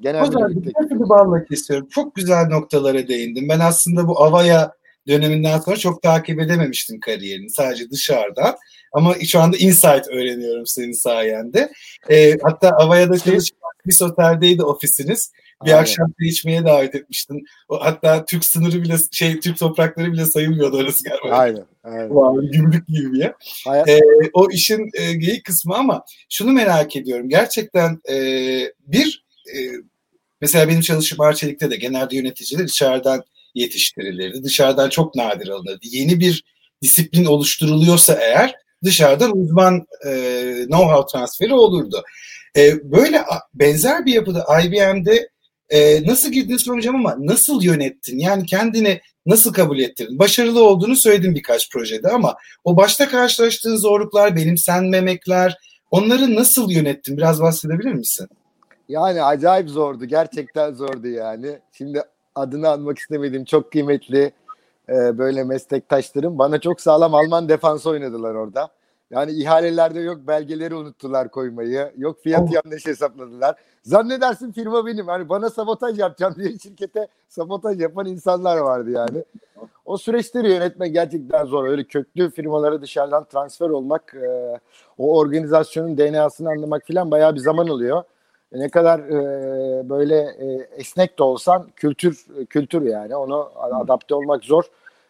genel 0.00 0.32
bir 0.32 1.08
bağlamak 1.08 1.52
istiyorum. 1.52 1.88
Çok 1.90 2.14
güzel 2.14 2.46
noktalara 2.46 3.08
değindim. 3.08 3.48
Ben 3.48 3.60
aslında 3.60 4.08
bu 4.08 4.22
Avaya 4.22 4.72
döneminden 5.08 5.58
sonra 5.58 5.76
çok 5.76 6.02
takip 6.02 6.40
edememiştim 6.40 7.00
kariyerini 7.00 7.50
sadece 7.50 7.90
dışarıdan. 7.90 8.56
Ama 8.92 9.14
şu 9.14 9.40
anda 9.40 9.56
insight 9.56 10.08
öğreniyorum 10.08 10.66
senin 10.66 10.92
sayende. 10.92 11.72
E, 12.10 12.38
hatta 12.42 12.70
Avaya'da 12.70 13.18
çalışan 13.18 13.58
bir 13.86 14.04
oteldeydi 14.04 14.64
ofisiniz. 14.64 15.32
Bir 15.64 15.70
Aynen. 15.70 15.80
akşam 15.82 16.12
içmeye 16.20 16.64
davet 16.64 16.94
etmiştin. 16.94 17.44
O, 17.68 17.84
hatta 17.84 18.24
Türk 18.24 18.44
sınırı 18.44 18.82
bile 18.82 18.96
şey 19.12 19.40
Türk 19.40 19.58
toprakları 19.58 20.12
bile 20.12 20.24
sayılmıyordu 20.24 20.76
orası 20.76 21.04
galiba. 21.04 21.36
Aynen. 21.36 21.64
aynen. 21.84 22.08
Wow, 22.08 22.46
gümrük 22.46 22.88
gibi 22.88 23.12
bir 23.12 23.18
yer. 23.18 23.34
Ee, 23.88 24.00
o 24.32 24.50
işin 24.50 24.90
e, 24.94 25.12
geyik 25.12 25.44
kısmı 25.44 25.74
ama 25.74 26.04
şunu 26.28 26.52
merak 26.52 26.96
ediyorum. 26.96 27.28
Gerçekten 27.28 28.00
e, 28.10 28.16
bir 28.86 29.24
e, 29.46 29.58
mesela 30.40 30.68
benim 30.68 30.80
çalışım 30.80 31.20
Arçelik'te 31.20 31.70
de 31.70 31.76
genelde 31.76 32.16
yöneticiler 32.16 32.66
dışarıdan 32.66 33.22
yetiştirilirdi. 33.54 34.44
Dışarıdan 34.44 34.88
çok 34.88 35.14
nadir 35.14 35.48
alınırdı. 35.48 35.80
Yeni 35.82 36.20
bir 36.20 36.44
disiplin 36.82 37.24
oluşturuluyorsa 37.24 38.14
eğer 38.14 38.54
dışarıdan 38.84 39.36
uzman 39.36 39.86
e, 40.06 40.10
know-how 40.68 41.12
transferi 41.12 41.54
olurdu. 41.54 42.04
E, 42.56 42.90
böyle 42.92 43.22
benzer 43.54 44.06
bir 44.06 44.12
yapıda 44.12 44.46
IBM'de 44.62 45.28
e, 45.70 46.06
nasıl 46.06 46.32
girdiğini 46.32 46.58
soracağım 46.58 46.96
ama 46.96 47.16
nasıl 47.18 47.62
yönettin? 47.62 48.18
Yani 48.18 48.46
kendini 48.46 49.00
nasıl 49.26 49.52
kabul 49.52 49.78
ettirdin? 49.78 50.18
Başarılı 50.18 50.64
olduğunu 50.64 50.96
söyledin 50.96 51.34
birkaç 51.34 51.70
projede 51.70 52.08
ama 52.08 52.36
o 52.64 52.76
başta 52.76 53.08
karşılaştığın 53.08 53.76
zorluklar, 53.76 54.36
benimsenmemekler 54.36 55.58
onları 55.90 56.34
nasıl 56.34 56.70
yönettin? 56.70 57.16
Biraz 57.16 57.40
bahsedebilir 57.40 57.92
misin? 57.92 58.28
Yani 58.88 59.22
acayip 59.22 59.70
zordu. 59.70 60.04
Gerçekten 60.04 60.74
zordu 60.74 61.08
yani. 61.08 61.58
Şimdi 61.72 62.02
adını 62.34 62.68
almak 62.68 62.98
istemedim. 62.98 63.44
Çok 63.44 63.72
kıymetli 63.72 64.32
e, 64.88 65.18
böyle 65.18 65.44
meslektaşlarım. 65.44 66.38
Bana 66.38 66.60
çok 66.60 66.80
sağlam 66.80 67.14
Alman 67.14 67.48
defans 67.48 67.86
oynadılar 67.86 68.34
orada. 68.34 68.68
Yani 69.10 69.32
ihalelerde 69.32 70.00
yok 70.00 70.18
belgeleri 70.26 70.74
unuttular 70.74 71.30
koymayı. 71.30 71.92
Yok 71.96 72.22
fiyat 72.22 72.48
oh. 72.48 72.52
yanlış 72.52 72.86
hesapladılar. 72.86 73.56
Zannedersin 73.82 74.52
firma 74.52 74.86
benim. 74.86 75.08
Hani 75.08 75.28
bana 75.28 75.50
sabotaj 75.50 75.98
yapacağım 75.98 76.34
diye 76.38 76.58
şirkete 76.58 77.08
sabotaj 77.28 77.80
yapan 77.80 78.06
insanlar 78.06 78.58
vardı 78.58 78.90
yani. 78.90 79.24
O 79.84 79.96
süreçleri 79.96 80.48
yönetmek 80.48 80.94
gerçekten 80.94 81.44
zor. 81.44 81.68
Öyle 81.68 81.84
köklü 81.84 82.30
firmalara 82.30 82.82
dışarıdan 82.82 83.24
transfer 83.24 83.68
olmak, 83.68 84.14
e, 84.14 84.60
o 84.98 85.18
organizasyonun 85.18 85.98
DNA'sını 85.98 86.48
anlamak 86.48 86.86
falan 86.86 87.10
bayağı 87.10 87.34
bir 87.34 87.40
zaman 87.40 87.68
oluyor. 87.68 88.02
E, 88.52 88.60
ne 88.60 88.68
kadar 88.68 88.98
e, 89.00 89.88
böyle 89.88 90.16
e, 90.16 90.68
esnek 90.76 91.18
de 91.18 91.22
olsan 91.22 91.68
kültür 91.76 92.26
kültür 92.50 92.82
yani 92.82 93.16
onu 93.16 93.50
adapte 93.56 94.14
olmak 94.14 94.44
zor. 94.44 94.64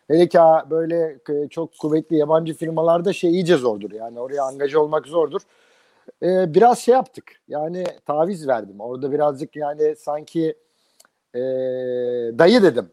Hele 0.09 0.29
ki 0.29 0.39
böyle 0.71 1.19
çok 1.51 1.79
kuvvetli 1.79 2.17
yabancı 2.17 2.55
firmalarda 2.55 3.13
şey 3.13 3.31
iyice 3.31 3.57
zordur. 3.57 3.93
Yani 3.93 4.21
oraya 4.21 4.43
angaja 4.43 4.81
olmak 4.81 5.07
zordur. 5.07 5.41
Ee, 6.23 6.55
biraz 6.55 6.79
şey 6.79 6.95
yaptık. 6.95 7.33
Yani 7.49 7.85
taviz 8.07 8.49
verdim. 8.49 8.81
Orada 8.81 9.13
birazcık 9.13 9.57
yani 9.57 9.97
sanki 9.97 10.55
e, 11.35 11.41
dayı 12.39 12.63
dedim. 12.63 12.91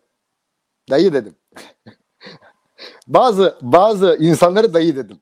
Dayı 0.90 1.14
dedim. 1.14 1.36
bazı 3.08 3.56
bazı 3.62 4.18
insanları 4.20 4.74
dayı 4.74 4.96
dedim. 4.96 5.22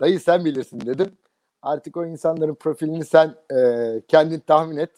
dayı 0.00 0.20
sen 0.20 0.44
bilirsin 0.44 0.80
dedim. 0.80 1.18
Artık 1.62 1.96
o 1.96 2.06
insanların 2.06 2.54
profilini 2.54 3.04
sen 3.04 3.34
e, 3.56 4.00
kendin 4.08 4.40
tahmin 4.40 4.76
et. 4.76 4.90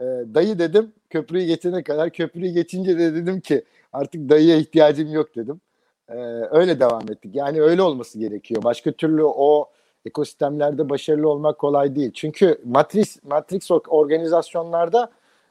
E, 0.00 0.04
dayı 0.34 0.58
dedim 0.58 0.92
köprüyü 1.10 1.46
geçene 1.46 1.82
kadar. 1.82 2.10
Köprüyü 2.10 2.52
geçince 2.52 2.98
de 2.98 3.14
dedim 3.14 3.40
ki 3.40 3.64
artık 3.92 4.28
dayıya 4.28 4.56
ihtiyacım 4.56 5.12
yok 5.12 5.36
dedim. 5.36 5.60
Ee, 6.08 6.14
öyle 6.50 6.80
devam 6.80 7.02
ettik. 7.10 7.34
Yani 7.34 7.62
öyle 7.62 7.82
olması 7.82 8.18
gerekiyor. 8.18 8.62
Başka 8.62 8.92
türlü 8.92 9.24
o 9.24 9.70
ekosistemlerde 10.04 10.88
başarılı 10.88 11.28
olmak 11.28 11.58
kolay 11.58 11.96
değil. 11.96 12.12
Çünkü 12.14 12.60
matris 12.64 13.24
matrix 13.24 13.70
organizasyonlarda 13.88 15.10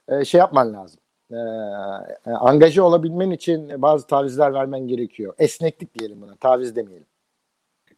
e, 0.10 0.26
şey 0.26 0.40
yapman 0.40 0.74
lazım. 0.74 1.00
E, 1.32 1.36
e, 1.36 2.32
angaje 2.32 2.82
olabilmen 2.82 3.32
için 3.32 3.82
bazı 3.82 4.08
tavizler 4.08 4.54
vermen 4.54 4.88
gerekiyor. 4.88 5.34
Esneklik 5.40 6.00
diyelim 6.00 6.22
buna. 6.22 6.36
Taviz 6.36 6.76
demeyelim. 6.76 7.08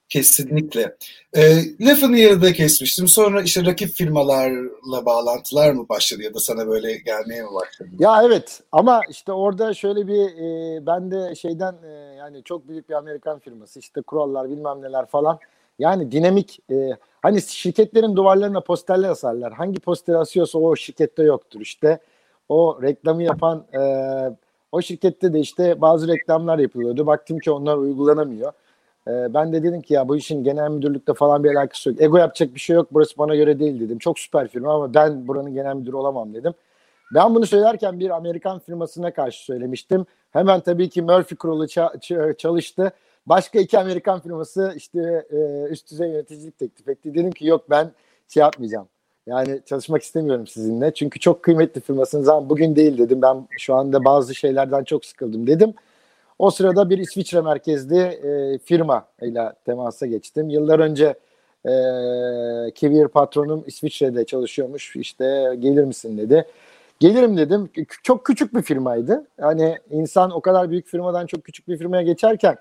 Kesinlikle. 0.10 0.96
E, 1.34 1.42
lafını 1.80 2.18
yarıda 2.18 2.54
kesmiştim. 2.54 3.08
Sonra 3.08 3.42
işte 3.42 3.66
rakip 3.66 3.89
firmalarla 3.89 5.06
bağlantılar 5.06 5.72
mı 5.72 5.89
başladı 5.89 6.24
ya 6.24 6.34
da 6.34 6.39
sana 6.39 6.68
böyle 6.68 6.98
gelmeye 6.98 7.44
mi 7.44 7.54
başladı? 7.54 7.89
Ya 8.00 8.24
evet 8.24 8.62
ama 8.72 9.01
işte 9.10 9.32
orada 9.32 9.74
şöyle 9.74 10.08
bir 10.08 10.22
e, 10.22 10.86
ben 10.86 11.12
de 11.12 11.36
şeyden 11.36 11.75
e, 11.84 11.89
yani 12.18 12.44
çok 12.44 12.68
büyük 12.68 12.89
bir 12.89 12.94
Amerikan 12.94 13.39
firması 13.39 13.80
işte 13.80 14.01
kurallar 14.01 14.50
bilmem 14.50 14.82
neler 14.82 15.06
falan. 15.06 15.39
Yani 15.80 16.12
dinamik 16.12 16.60
e, 16.72 16.89
hani 17.22 17.42
şirketlerin 17.42 18.16
duvarlarına 18.16 18.62
posterler 18.62 19.10
asarlar. 19.10 19.54
Hangi 19.54 19.80
poster 19.80 20.13
asıyorsa 20.13 20.60
o 20.60 20.75
şirkette 20.75 21.24
yoktur 21.24 21.62
işte. 21.62 22.00
O 22.50 22.80
reklamı 22.82 23.24
yapan 23.24 23.66
e, 23.74 23.82
o 24.72 24.82
şirkette 24.82 25.34
de 25.34 25.39
işte 25.39 25.82
bazı 25.82 26.08
reklamlar 26.08 26.60
yapılıyordu. 26.60 27.08
Baktım 27.08 27.39
ki 27.39 27.51
onlar 27.51 27.78
uygulanamıyor. 27.78 28.51
Ee, 29.10 29.34
ben 29.34 29.54
de 29.54 29.63
dedim 29.63 29.82
ki 29.82 29.94
ya 29.94 30.08
bu 30.08 30.18
işin 30.18 30.44
genel 30.44 30.70
müdürlükte 30.70 31.13
falan 31.13 31.44
bir 31.44 31.56
alakası 31.56 31.89
yok. 31.89 32.01
Ego 32.01 32.18
yapacak 32.18 32.56
bir 32.56 32.60
şey 32.60 32.75
yok. 32.75 32.88
Burası 32.92 33.18
bana 33.18 33.36
göre 33.36 33.60
değil 33.60 33.80
dedim. 33.80 34.00
Çok 34.00 34.20
süper 34.20 34.48
firma 34.48 34.74
ama 34.74 34.94
ben 34.94 35.28
buranın 35.28 35.54
genel 35.54 35.75
müdürü 35.75 35.96
olamam 35.96 36.34
dedim. 36.34 36.54
Ben 37.13 37.36
bunu 37.36 37.46
söylerken 37.46 38.00
bir 38.00 38.10
Amerikan 38.10 38.60
firmasına 38.60 39.13
karşı 39.13 39.44
söylemiştim. 39.44 40.06
Hemen 40.32 40.60
tabii 40.60 40.89
ki 40.89 41.01
Murphy 41.01 41.38
kurulu 41.38 41.68
çalıştı. 42.38 42.92
Başka 43.25 43.60
iki 43.60 43.80
Amerikan 43.80 44.20
firması 44.20 44.74
işte 44.75 45.25
e, 45.32 45.63
üst 45.70 45.92
düzey 45.92 46.10
yöneticilik 46.10 46.60
teklif 46.60 46.89
etti. 46.89 47.13
Dedim 47.13 47.32
ki 47.32 47.48
yok 47.48 47.70
ben 47.70 47.92
şey 48.28 48.42
yapmayacağım. 48.42 48.88
Yani 49.28 49.62
çalışmak 49.66 50.01
istemiyorum 50.01 50.48
sizinle. 50.48 50.94
Çünkü 50.94 51.20
çok 51.20 51.44
kıymetli 51.44 51.82
firmasınız 51.82 52.30
ama 52.30 52.50
bugün 52.50 52.75
değil 52.75 52.98
dedim. 52.98 53.22
Ben 53.22 53.48
şu 53.58 53.75
anda 53.75 54.06
bazı 54.06 54.36
şeylerden 54.36 54.84
çok 54.84 55.06
sıkıldım 55.06 55.48
dedim. 55.48 55.74
O 56.39 56.52
sırada 56.52 56.89
bir 56.89 56.97
İsviçre 56.97 57.41
merkezli 57.41 57.97
e, 57.97 58.58
firma 58.58 59.06
ile 59.21 59.54
temasa 59.65 60.06
geçtim. 60.06 60.49
Yıllar 60.49 60.80
önce 60.80 61.06
e, 61.65 61.71
Kivir 62.71 63.08
patronum 63.08 63.63
İsviçre'de 63.67 64.25
çalışıyormuş. 64.25 64.95
İşte 64.95 65.56
gelir 65.60 65.84
misin 65.84 66.17
dedi. 66.17 66.45
Gelirim 66.99 67.38
dedim. 67.38 67.69
Çok 68.04 68.25
küçük 68.25 68.54
bir 68.54 68.62
firmaydı. 68.62 69.28
Hani 69.41 69.78
insan 69.91 70.32
o 70.32 70.41
kadar 70.41 70.69
büyük 70.69 70.88
firmadan 70.88 71.25
çok 71.25 71.43
küçük 71.43 71.67
bir 71.67 71.78
firmaya 71.78 72.04
geçerken 72.04 72.58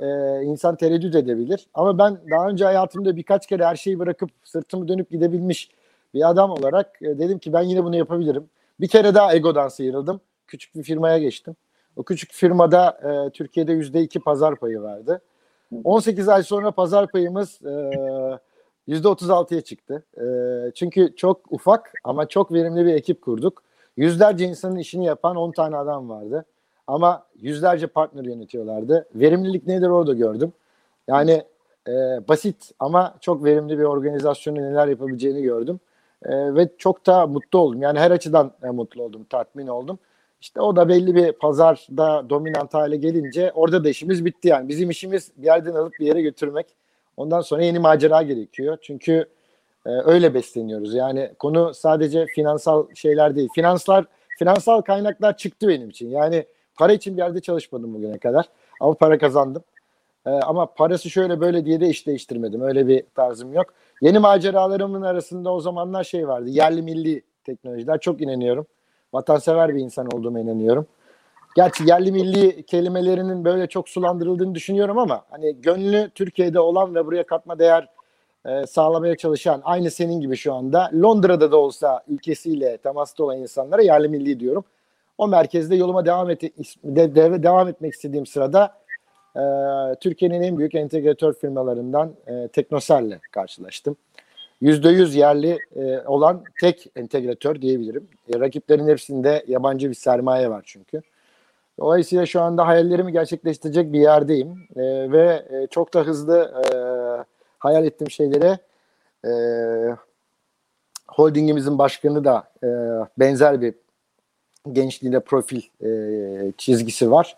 e, 0.00 0.06
insan 0.42 0.76
tereddüt 0.76 1.14
edebilir. 1.14 1.66
Ama 1.74 1.98
ben 1.98 2.18
daha 2.30 2.48
önce 2.48 2.64
hayatımda 2.64 3.16
birkaç 3.16 3.46
kere 3.46 3.64
her 3.64 3.76
şeyi 3.76 3.98
bırakıp 3.98 4.30
sırtımı 4.44 4.88
dönüp 4.88 5.10
gidebilmiş 5.10 5.70
bir 6.14 6.30
adam 6.30 6.50
olarak 6.50 7.02
e, 7.02 7.18
dedim 7.18 7.38
ki 7.38 7.52
ben 7.52 7.62
yine 7.62 7.84
bunu 7.84 7.96
yapabilirim. 7.96 8.44
Bir 8.80 8.88
kere 8.88 9.14
daha 9.14 9.34
egodan 9.34 9.68
sıyrıldım. 9.68 10.20
Küçük 10.46 10.74
bir 10.74 10.82
firmaya 10.82 11.18
geçtim. 11.18 11.56
O 11.96 12.02
küçük 12.02 12.32
firmada 12.32 12.98
e, 13.02 13.30
Türkiye'de 13.30 13.72
yüzde 13.72 14.00
iki 14.00 14.20
pazar 14.20 14.56
payı 14.56 14.82
vardı. 14.82 15.20
18 15.84 16.28
ay 16.28 16.42
sonra 16.42 16.70
pazar 16.70 17.06
payımız 17.06 17.60
e, 17.64 17.90
yüzde 18.86 19.08
36'ya 19.08 19.60
çıktı. 19.60 20.04
E, 20.16 20.24
çünkü 20.74 21.16
çok 21.16 21.52
ufak 21.52 21.92
ama 22.04 22.28
çok 22.28 22.52
verimli 22.52 22.86
bir 22.86 22.94
ekip 22.94 23.22
kurduk. 23.22 23.62
Yüzlerce 23.96 24.44
insanın 24.44 24.76
işini 24.76 25.04
yapan 25.04 25.36
10 25.36 25.52
tane 25.52 25.76
adam 25.76 26.08
vardı. 26.08 26.44
Ama 26.86 27.26
yüzlerce 27.40 27.86
partner 27.86 28.24
yönetiyorlardı. 28.24 29.08
Verimlilik 29.14 29.66
nedir 29.66 29.88
orada 29.88 30.14
gördüm. 30.14 30.52
Yani 31.08 31.44
e, 31.88 31.92
basit 32.28 32.70
ama 32.78 33.14
çok 33.20 33.44
verimli 33.44 33.78
bir 33.78 33.84
organizasyonun 33.84 34.62
neler 34.62 34.88
yapabileceğini 34.88 35.42
gördüm. 35.42 35.80
E, 36.22 36.54
ve 36.54 36.68
çok 36.78 37.06
da 37.06 37.26
mutlu 37.26 37.58
oldum. 37.58 37.82
Yani 37.82 37.98
her 37.98 38.10
açıdan 38.10 38.52
e, 38.62 38.66
mutlu 38.66 39.02
oldum, 39.02 39.24
tatmin 39.24 39.66
oldum. 39.66 39.98
İşte 40.44 40.60
o 40.60 40.76
da 40.76 40.88
belli 40.88 41.14
bir 41.14 41.32
pazarda 41.32 42.30
dominant 42.30 42.74
hale 42.74 42.96
gelince 42.96 43.52
orada 43.54 43.84
da 43.84 43.88
işimiz 43.88 44.24
bitti 44.24 44.48
yani. 44.48 44.68
Bizim 44.68 44.90
işimiz 44.90 45.32
bir 45.36 45.46
yerden 45.46 45.74
alıp 45.74 45.92
bir 46.00 46.06
yere 46.06 46.22
götürmek. 46.22 46.66
Ondan 47.16 47.40
sonra 47.40 47.64
yeni 47.64 47.78
macera 47.78 48.22
gerekiyor. 48.22 48.78
Çünkü 48.82 49.26
e, 49.86 49.90
öyle 49.90 50.34
besleniyoruz. 50.34 50.94
Yani 50.94 51.30
konu 51.38 51.74
sadece 51.74 52.26
finansal 52.26 52.86
şeyler 52.94 53.36
değil. 53.36 53.48
Finanslar, 53.54 54.04
finansal 54.38 54.80
kaynaklar 54.80 55.36
çıktı 55.36 55.68
benim 55.68 55.90
için. 55.90 56.08
Yani 56.08 56.46
para 56.74 56.92
için 56.92 57.16
bir 57.16 57.22
yerde 57.22 57.40
çalışmadım 57.40 57.94
bugüne 57.94 58.18
kadar. 58.18 58.48
Ama 58.80 58.94
para 58.94 59.18
kazandım. 59.18 59.62
E, 60.26 60.30
ama 60.30 60.66
parası 60.66 61.10
şöyle 61.10 61.40
böyle 61.40 61.64
diye 61.64 61.80
de 61.80 61.88
iş 61.88 62.06
değiştirmedim. 62.06 62.60
Öyle 62.60 62.86
bir 62.86 63.04
tarzım 63.14 63.52
yok. 63.52 63.66
Yeni 64.00 64.18
maceralarımın 64.18 65.02
arasında 65.02 65.52
o 65.52 65.60
zamanlar 65.60 66.04
şey 66.04 66.28
vardı. 66.28 66.48
Yerli 66.48 66.82
milli 66.82 67.22
teknolojiler. 67.44 68.00
Çok 68.00 68.20
inanıyorum 68.20 68.66
vatansever 69.14 69.74
bir 69.74 69.80
insan 69.80 70.06
olduğuma 70.06 70.40
inanıyorum. 70.40 70.86
Gerçi 71.56 71.84
yerli 71.84 72.12
milli 72.12 72.62
kelimelerinin 72.62 73.44
böyle 73.44 73.66
çok 73.66 73.88
sulandırıldığını 73.88 74.54
düşünüyorum 74.54 74.98
ama 74.98 75.24
hani 75.30 75.60
gönlü 75.60 76.10
Türkiye'de 76.14 76.60
olan 76.60 76.94
ve 76.94 77.06
buraya 77.06 77.26
katma 77.26 77.58
değer 77.58 77.88
e, 78.46 78.66
sağlamaya 78.66 79.16
çalışan 79.16 79.60
aynı 79.64 79.90
senin 79.90 80.20
gibi 80.20 80.36
şu 80.36 80.54
anda 80.54 80.90
Londra'da 80.94 81.52
da 81.52 81.56
olsa 81.56 82.02
ülkesiyle 82.08 82.76
temasta 82.76 83.24
olan 83.24 83.38
insanlara 83.38 83.82
yerli 83.82 84.08
milli 84.08 84.40
diyorum. 84.40 84.64
O 85.18 85.28
merkezde 85.28 85.76
yoluma 85.76 86.06
devam 86.06 86.30
et 86.30 86.42
de, 86.84 87.14
de, 87.14 87.42
devam 87.42 87.68
etmek 87.68 87.92
istediğim 87.94 88.26
sırada 88.26 88.74
e, 89.36 89.42
Türkiye'nin 90.00 90.42
en 90.42 90.58
büyük 90.58 90.74
entegratör 90.74 91.34
firmalarından 91.34 92.14
e, 92.26 92.48
Teknosel'le 92.48 93.18
karşılaştım. 93.32 93.96
%100 94.64 95.18
yerli 95.18 95.58
e, 95.76 96.00
olan 96.06 96.44
tek 96.60 96.86
entegratör 96.96 97.62
diyebilirim. 97.62 98.08
E, 98.34 98.40
rakiplerin 98.40 98.88
hepsinde 98.88 99.44
yabancı 99.48 99.88
bir 99.90 99.94
sermaye 99.94 100.50
var 100.50 100.62
çünkü. 100.66 101.02
Dolayısıyla 101.78 102.26
şu 102.26 102.40
anda 102.40 102.66
hayallerimi 102.66 103.12
gerçekleştirecek 103.12 103.92
bir 103.92 104.00
yerdeyim 104.00 104.68
e, 104.76 105.12
ve 105.12 105.46
e, 105.50 105.66
çok 105.66 105.94
da 105.94 106.00
hızlı 106.00 106.62
e, 106.64 106.74
hayal 107.58 107.84
ettiğim 107.84 108.10
şeylere 108.10 108.58
e, 109.26 109.32
holdingimizin 111.08 111.78
başkanı 111.78 112.24
da 112.24 112.44
e, 112.62 112.68
benzer 113.18 113.60
bir 113.60 113.74
gençliğinde 114.72 115.20
profil 115.20 115.62
e, 115.84 116.52
çizgisi 116.58 117.10
var. 117.10 117.36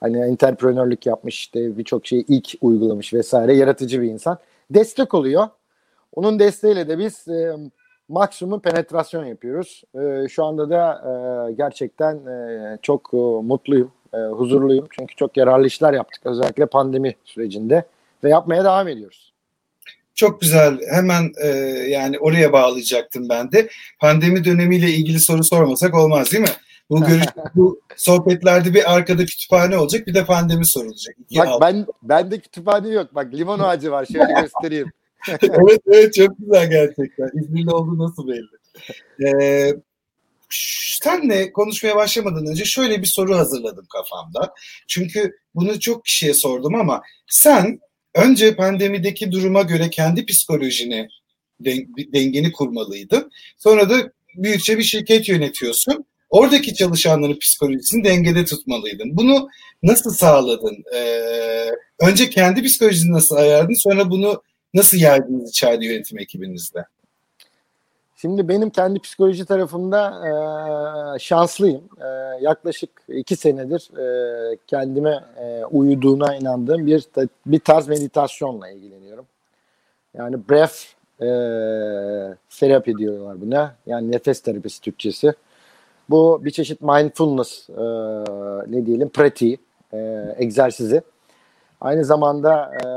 Hani 0.00 0.18
entreprenörlük 0.18 1.06
yapmış 1.06 1.38
işte 1.38 1.78
birçok 1.78 2.06
şeyi 2.06 2.24
ilk 2.28 2.54
uygulamış 2.60 3.14
vesaire 3.14 3.54
yaratıcı 3.54 4.02
bir 4.02 4.08
insan. 4.08 4.38
Destek 4.70 5.14
oluyor. 5.14 5.48
Onun 6.12 6.38
desteğiyle 6.38 6.88
de 6.88 6.98
biz 6.98 7.28
e, 7.28 7.56
maksimum 8.08 8.60
penetrasyon 8.60 9.24
yapıyoruz. 9.24 9.82
E, 9.94 10.28
şu 10.28 10.44
anda 10.44 10.70
da 10.70 11.02
e, 11.48 11.52
gerçekten 11.52 12.16
e, 12.16 12.78
çok 12.82 13.10
e, 13.12 13.16
mutluyum, 13.42 13.92
e, 14.14 14.16
huzurluyum. 14.16 14.86
Çünkü 14.90 15.16
çok 15.16 15.36
yararlı 15.36 15.66
işler 15.66 15.92
yaptık 15.92 16.26
özellikle 16.26 16.66
pandemi 16.66 17.14
sürecinde 17.24 17.84
ve 18.24 18.28
yapmaya 18.28 18.64
devam 18.64 18.88
ediyoruz. 18.88 19.32
Çok 20.14 20.40
güzel. 20.40 20.78
Hemen 20.90 21.32
e, 21.42 21.46
yani 21.88 22.18
oraya 22.18 22.52
bağlayacaktım 22.52 23.28
ben 23.28 23.52
de. 23.52 23.68
Pandemi 24.00 24.44
dönemiyle 24.44 24.90
ilgili 24.90 25.20
soru 25.20 25.44
sormasak 25.44 25.94
olmaz 25.94 26.32
değil 26.32 26.42
mi? 26.42 26.50
Bu 26.90 27.00
görüş, 27.06 27.24
bu 27.54 27.80
sohbetlerde 27.96 28.74
bir 28.74 28.94
arkada 28.94 29.24
kütüphane 29.24 29.78
olacak, 29.78 30.06
bir 30.06 30.14
de 30.14 30.24
pandemi 30.24 30.66
sorulacak. 30.66 31.16
İki 31.18 31.38
Bak 31.38 31.48
ben 31.60 31.86
ben 32.02 32.30
de 32.30 32.40
kütüphane 32.40 32.88
yok. 32.88 33.14
Bak 33.14 33.34
limon 33.34 33.58
ağacı 33.58 33.90
var. 33.90 34.06
Şöyle 34.06 34.40
göstereyim. 34.40 34.92
evet 35.42 35.80
evet 35.86 36.14
çok 36.14 36.38
güzel 36.38 36.70
gerçekten. 36.70 37.30
İzmirli 37.42 37.70
olduğu 37.70 37.98
nasıl 37.98 38.28
belli. 38.28 38.58
Ee, 39.28 39.74
senle 41.02 41.52
konuşmaya 41.52 41.96
başlamadan 41.96 42.46
önce 42.46 42.64
şöyle 42.64 43.00
bir 43.02 43.06
soru 43.06 43.36
hazırladım 43.36 43.86
kafamda. 43.92 44.54
Çünkü 44.88 45.36
bunu 45.54 45.80
çok 45.80 46.04
kişiye 46.04 46.34
sordum 46.34 46.74
ama 46.74 47.02
sen 47.26 47.80
önce 48.14 48.56
pandemideki 48.56 49.32
duruma 49.32 49.62
göre 49.62 49.90
kendi 49.90 50.26
psikolojini 50.26 51.08
dengeni 52.12 52.52
kurmalıydın. 52.52 53.30
Sonra 53.58 53.90
da 53.90 54.12
büyükçe 54.34 54.78
bir 54.78 54.82
şirket 54.82 55.28
yönetiyorsun. 55.28 56.04
Oradaki 56.30 56.74
çalışanların 56.74 57.38
psikolojisini 57.38 58.04
dengede 58.04 58.44
tutmalıydın. 58.44 59.16
Bunu 59.16 59.48
nasıl 59.82 60.10
sağladın? 60.10 60.84
Ee, 60.94 61.70
önce 62.00 62.30
kendi 62.30 62.62
psikolojini 62.62 63.12
nasıl 63.12 63.36
ayardın? 63.36 63.74
Sonra 63.74 64.10
bunu 64.10 64.42
nasıl 64.78 64.98
yaydınız 64.98 65.50
içeride 65.50 65.86
yönetim 65.86 66.18
ekibinizde? 66.18 66.84
Şimdi 68.16 68.48
benim 68.48 68.70
kendi 68.70 69.00
psikoloji 69.00 69.44
tarafında 69.44 70.00
e, 70.26 71.18
şanslıyım. 71.18 71.82
E, 72.00 72.06
yaklaşık 72.40 72.90
iki 73.08 73.36
senedir 73.36 73.90
e, 73.98 74.56
kendime 74.66 75.24
e, 75.40 75.64
uyuduğuna 75.64 76.36
inandığım 76.36 76.86
bir 76.86 77.04
bir 77.46 77.60
tarz 77.60 77.88
meditasyonla 77.88 78.68
ilgileniyorum. 78.68 79.26
Yani 80.14 80.36
breath 80.50 80.76
e, 81.20 81.28
terapi 82.60 82.98
diyorlar 82.98 83.40
buna. 83.40 83.74
Yani 83.86 84.12
nefes 84.12 84.40
terapisi 84.40 84.80
Türkçesi. 84.80 85.32
Bu 86.10 86.44
bir 86.44 86.50
çeşit 86.50 86.82
mindfulness 86.82 87.70
e, 87.70 87.82
ne 88.72 88.86
diyelim 88.86 89.08
pratiği, 89.08 89.58
e, 89.92 89.98
egzersizi. 90.38 91.02
Aynı 91.80 92.04
zamanda 92.04 92.72
e, 92.74 92.88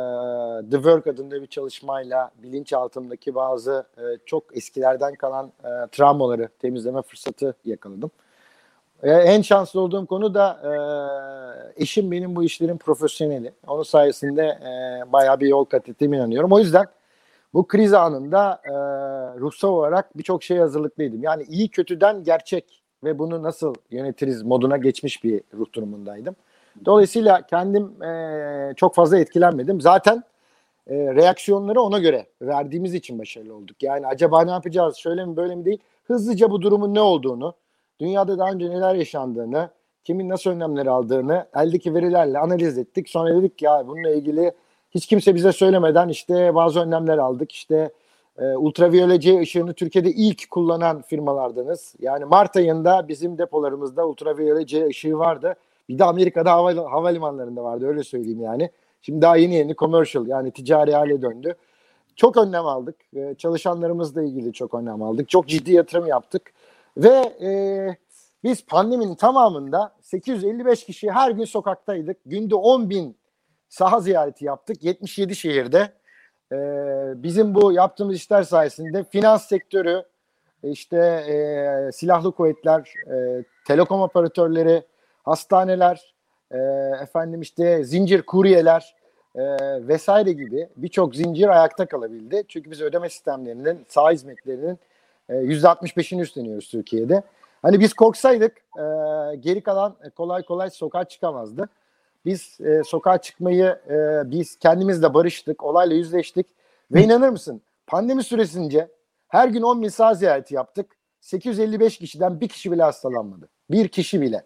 The 0.69 0.75
Work 0.75 1.07
adında 1.07 1.41
bir 1.41 1.47
çalışmayla 1.47 2.31
bilinçaltımdaki 2.43 3.35
bazı 3.35 3.87
e, 3.97 4.01
çok 4.25 4.57
eskilerden 4.57 5.15
kalan 5.15 5.51
e, 5.63 5.69
travmaları 5.91 6.49
temizleme 6.59 7.01
fırsatı 7.01 7.55
yakaladım. 7.65 8.11
E, 9.03 9.11
en 9.11 9.41
şanslı 9.41 9.81
olduğum 9.81 10.05
konu 10.05 10.33
da 10.33 10.59
e, 10.63 11.83
eşim 11.83 12.11
benim 12.11 12.35
bu 12.35 12.43
işlerin 12.43 12.77
profesyoneli. 12.77 13.53
Onun 13.67 13.83
sayesinde 13.83 14.43
e, 14.43 15.11
bayağı 15.11 15.39
bir 15.39 15.47
yol 15.47 15.65
kat 15.65 15.89
ettiğime 15.89 16.17
inanıyorum. 16.17 16.51
O 16.51 16.59
yüzden 16.59 16.85
bu 17.53 17.67
kriz 17.67 17.93
anında 17.93 18.61
e, 18.65 18.71
ruhsal 19.39 19.69
olarak 19.69 20.17
birçok 20.17 20.43
şey 20.43 20.57
hazırlıklıydım. 20.57 21.23
Yani 21.23 21.43
iyi 21.43 21.69
kötüden 21.69 22.23
gerçek 22.23 22.81
ve 23.03 23.19
bunu 23.19 23.43
nasıl 23.43 23.75
yönetiriz 23.91 24.43
moduna 24.43 24.77
geçmiş 24.77 25.23
bir 25.23 25.41
ruh 25.53 25.73
durumundaydım. 25.73 26.35
Dolayısıyla 26.85 27.41
kendim 27.41 28.03
e, 28.03 28.73
çok 28.75 28.95
fazla 28.95 29.17
etkilenmedim. 29.17 29.81
Zaten 29.81 30.23
e, 30.91 31.15
reaksiyonları 31.15 31.81
ona 31.81 31.99
göre 31.99 32.25
verdiğimiz 32.41 32.93
için 32.93 33.19
başarılı 33.19 33.55
olduk. 33.55 33.83
Yani 33.83 34.07
acaba 34.07 34.43
ne 34.45 34.51
yapacağız 34.51 34.95
şöyle 34.95 35.25
mi 35.25 35.35
böyle 35.35 35.55
mi 35.55 35.65
değil. 35.65 35.79
Hızlıca 36.03 36.51
bu 36.51 36.61
durumun 36.61 36.93
ne 36.93 37.01
olduğunu, 37.01 37.53
dünyada 37.99 38.37
daha 38.39 38.51
önce 38.51 38.69
neler 38.69 38.95
yaşandığını, 38.95 39.69
kimin 40.03 40.29
nasıl 40.29 40.49
önlemler 40.49 40.85
aldığını 40.85 41.45
eldeki 41.55 41.93
verilerle 41.93 42.39
analiz 42.39 42.77
ettik. 42.77 43.09
Sonra 43.09 43.35
dedik 43.35 43.61
ya 43.61 43.87
bununla 43.87 44.09
ilgili 44.09 44.51
hiç 44.91 45.07
kimse 45.07 45.35
bize 45.35 45.51
söylemeden 45.51 46.09
işte 46.09 46.55
bazı 46.55 46.79
önlemler 46.79 47.17
aldık. 47.17 47.51
İşte 47.51 47.91
e, 48.37 48.45
ultraviyole 48.45 49.19
C 49.19 49.39
ışığını 49.39 49.73
Türkiye'de 49.73 50.11
ilk 50.11 50.51
kullanan 50.51 51.01
firmalardınız. 51.01 51.95
Yani 51.99 52.25
Mart 52.25 52.55
ayında 52.55 53.07
bizim 53.07 53.37
depolarımızda 53.37 54.07
ultraviyole 54.07 54.65
C 54.65 54.85
ışığı 54.87 55.17
vardı. 55.17 55.55
Bir 55.89 55.99
de 55.99 56.03
Amerika'da 56.03 56.51
hava, 56.51 56.75
havalimanlarında 56.91 57.63
vardı 57.63 57.87
öyle 57.87 58.03
söyleyeyim 58.03 58.41
yani. 58.41 58.69
Şimdi 59.01 59.21
daha 59.21 59.37
yeni 59.37 59.55
yeni 59.55 59.75
commercial 59.75 60.27
yani 60.27 60.51
ticari 60.51 60.93
hale 60.93 61.21
döndü. 61.21 61.55
Çok 62.15 62.37
önlem 62.37 62.65
aldık. 62.65 62.95
E, 63.15 63.35
çalışanlarımızla 63.37 64.23
ilgili 64.23 64.53
çok 64.53 64.73
önlem 64.73 65.01
aldık. 65.01 65.29
Çok 65.29 65.47
ciddi 65.47 65.73
yatırım 65.73 66.07
yaptık. 66.07 66.53
Ve 66.97 67.33
e, 67.41 67.51
biz 68.43 68.65
pandeminin 68.65 69.15
tamamında 69.15 69.95
855 70.01 70.85
kişi 70.85 71.11
her 71.11 71.31
gün 71.31 71.45
sokaktaydık. 71.45 72.17
Günde 72.25 72.55
10 72.55 72.89
bin 72.89 73.17
saha 73.69 73.99
ziyareti 73.99 74.45
yaptık 74.45 74.83
77 74.83 75.35
şehirde. 75.35 75.93
E, 76.51 76.57
bizim 77.23 77.55
bu 77.55 77.71
yaptığımız 77.71 78.15
işler 78.15 78.43
sayesinde 78.43 79.03
finans 79.03 79.47
sektörü, 79.47 80.03
işte 80.63 80.97
e, 80.97 81.91
silahlı 81.91 82.31
kuvvetler, 82.31 82.93
e, 83.13 83.43
telekom 83.67 84.01
operatörleri, 84.01 84.83
hastaneler, 85.23 86.13
e, 86.51 86.57
efendim 87.03 87.41
işte 87.41 87.83
zincir 87.83 88.21
kuryeler 88.21 88.95
e, 89.35 89.41
vesaire 89.87 90.31
gibi 90.31 90.69
birçok 90.77 91.15
zincir 91.15 91.47
ayakta 91.47 91.85
kalabildi. 91.85 92.43
Çünkü 92.47 92.71
biz 92.71 92.81
ödeme 92.81 93.09
sistemlerinin, 93.09 93.85
sağ 93.87 94.11
hizmetlerinin 94.11 94.79
e, 95.29 95.33
%65'ini 95.33 96.21
üstleniyoruz 96.21 96.69
Türkiye'de. 96.69 97.23
Hani 97.61 97.79
biz 97.79 97.93
korksaydık 97.93 98.57
e, 98.57 98.83
geri 99.35 99.61
kalan 99.61 99.95
kolay 100.15 100.43
kolay 100.43 100.69
sokağa 100.69 101.03
çıkamazdı. 101.03 101.69
Biz 102.25 102.57
e, 102.61 102.83
sokağa 102.83 103.17
çıkmayı 103.17 103.79
e, 103.89 104.31
biz 104.31 104.55
kendimizle 104.55 105.13
barıştık, 105.13 105.63
olayla 105.63 105.95
yüzleştik 105.95 106.47
ve 106.91 107.03
inanır 107.03 107.29
mısın 107.29 107.61
pandemi 107.87 108.23
süresince 108.23 108.87
her 109.27 109.47
gün 109.47 109.61
10 109.61 109.81
bin 109.81 109.89
sağ 109.89 110.13
ziyareti 110.13 110.55
yaptık. 110.55 110.95
855 111.21 111.97
kişiden 111.97 112.41
bir 112.41 112.47
kişi 112.47 112.71
bile 112.71 112.83
hastalanmadı. 112.83 113.49
Bir 113.71 113.87
kişi 113.87 114.21
bile. 114.21 114.43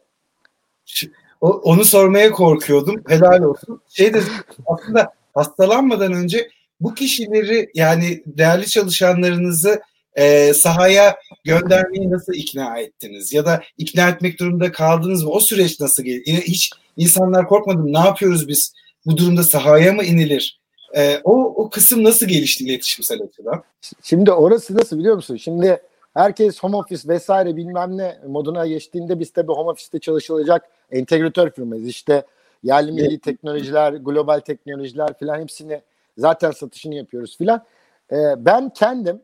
O, 1.41 1.49
onu 1.49 1.85
sormaya 1.85 2.31
korkuyordum. 2.31 3.03
Helal 3.07 3.41
olsun. 3.41 3.81
Şey 3.89 4.13
de 4.13 4.21
aslında 4.65 5.13
hastalanmadan 5.33 6.13
önce 6.13 6.49
bu 6.79 6.93
kişileri 6.93 7.69
yani 7.73 8.23
değerli 8.25 8.67
çalışanlarınızı 8.67 9.81
e, 10.15 10.53
sahaya 10.53 11.15
göndermeyi 11.43 12.11
nasıl 12.11 12.33
ikna 12.33 12.79
ettiniz? 12.79 13.33
Ya 13.33 13.45
da 13.45 13.63
ikna 13.77 14.09
etmek 14.09 14.39
durumunda 14.39 14.71
kaldınız 14.71 15.23
mı? 15.23 15.29
O 15.29 15.39
süreç 15.39 15.79
nasıl 15.79 16.03
geldi? 16.03 16.43
Hiç 16.47 16.71
insanlar 16.97 17.47
korkmadı 17.47 17.77
mı? 17.77 17.93
Ne 17.93 17.99
yapıyoruz 17.99 18.47
biz? 18.47 18.73
Bu 19.05 19.17
durumda 19.17 19.43
sahaya 19.43 19.93
mı 19.93 20.03
inilir? 20.03 20.59
E, 20.95 21.19
o, 21.23 21.63
o 21.63 21.69
kısım 21.69 22.03
nasıl 22.03 22.25
gelişti 22.25 22.63
iletişimsel 22.63 23.21
açıdan? 23.21 23.63
Şimdi 24.03 24.31
orası 24.31 24.77
nasıl 24.77 24.99
biliyor 24.99 25.15
musun? 25.15 25.37
Şimdi 25.37 25.81
herkes 26.15 26.59
home 26.63 26.77
office 26.77 27.09
vesaire 27.09 27.55
bilmem 27.55 27.97
ne 27.97 28.19
moduna 28.27 28.67
geçtiğinde 28.67 29.19
biz 29.19 29.33
tabii 29.33 29.51
home 29.51 29.69
office'te 29.69 29.99
çalışılacak 29.99 30.69
entegratör 30.91 31.51
firmayız. 31.51 31.87
İşte 31.87 32.25
yerli 32.63 32.91
milli 32.91 33.19
teknolojiler, 33.19 33.93
global 33.93 34.39
teknolojiler 34.39 35.13
filan 35.19 35.41
hepsini 35.41 35.81
zaten 36.17 36.51
satışını 36.51 36.95
yapıyoruz 36.95 37.37
filan. 37.37 37.65
Ee, 38.11 38.15
ben 38.37 38.69
kendim 38.69 39.21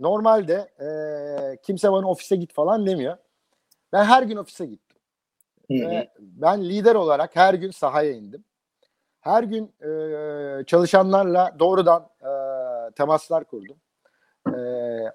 normalde 0.00 0.68
e, 0.80 0.86
kimse 1.62 1.92
bana 1.92 2.10
ofise 2.10 2.36
git 2.36 2.52
falan 2.52 2.86
demiyor. 2.86 3.16
Ben 3.92 4.04
her 4.04 4.22
gün 4.22 4.36
ofise 4.36 4.66
gittim. 4.66 4.98
Ve 5.70 6.08
ben 6.18 6.64
lider 6.64 6.94
olarak 6.94 7.36
her 7.36 7.54
gün 7.54 7.70
sahaya 7.70 8.12
indim. 8.12 8.44
Her 9.20 9.42
gün 9.42 9.72
e, 9.80 10.64
çalışanlarla 10.64 11.56
doğrudan 11.58 12.08
e, 12.20 12.30
temaslar 12.90 13.44
kurdum. 13.44 13.76
E, 14.48 14.58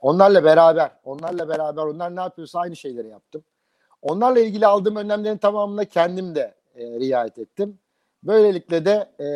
onlarla 0.01 0.43
beraber, 0.43 0.91
onlarla 1.03 1.49
beraber 1.49 1.83
onlar 1.83 2.15
ne 2.15 2.19
yapıyorsa 2.19 2.59
aynı 2.59 2.75
şeyleri 2.75 3.07
yaptım. 3.07 3.43
Onlarla 4.01 4.39
ilgili 4.39 4.67
aldığım 4.67 4.95
önlemlerin 4.95 5.37
tamamına 5.37 5.85
kendim 5.85 6.35
de 6.35 6.53
e, 6.75 6.99
riayet 6.99 7.39
ettim. 7.39 7.79
Böylelikle 8.23 8.85
de 8.85 9.09
e, 9.19 9.27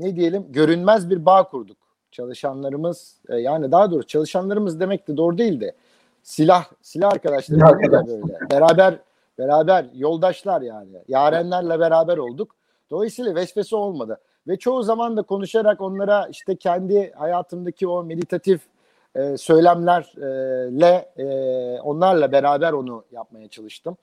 ne 0.00 0.16
diyelim 0.16 0.52
görünmez 0.52 1.10
bir 1.10 1.26
bağ 1.26 1.48
kurduk. 1.48 1.76
Çalışanlarımız 2.10 3.20
e, 3.28 3.36
yani 3.36 3.72
daha 3.72 3.90
doğrusu 3.90 4.06
çalışanlarımız 4.06 4.80
demek 4.80 5.08
de 5.08 5.16
doğru 5.16 5.38
değil 5.38 5.60
de 5.60 5.74
silah 6.22 6.64
silah 6.82 7.12
arkadaşlarımız 7.12 7.70
arkadaş. 7.70 8.06
da 8.06 8.08
böyle. 8.08 8.50
Beraber 8.50 8.98
beraber 9.38 9.86
yoldaşlar 9.94 10.62
yani. 10.62 11.02
Yarenlerle 11.08 11.80
beraber 11.80 12.16
olduk. 12.16 12.56
Dolayısıyla 12.90 13.34
vesvese 13.34 13.76
olmadı. 13.76 14.20
Ve 14.48 14.56
çoğu 14.56 14.82
zaman 14.82 15.16
da 15.16 15.22
konuşarak 15.22 15.80
onlara 15.80 16.26
işte 16.30 16.56
kendi 16.56 17.12
hayatımdaki 17.12 17.88
o 17.88 18.04
meditatif 18.04 18.60
e, 19.16 19.36
söylemlerle 19.36 21.08
e, 21.16 21.26
onlarla 21.80 22.32
beraber 22.32 22.72
onu 22.72 23.04
yapmaya 23.12 23.48
çalıştım 23.48 23.96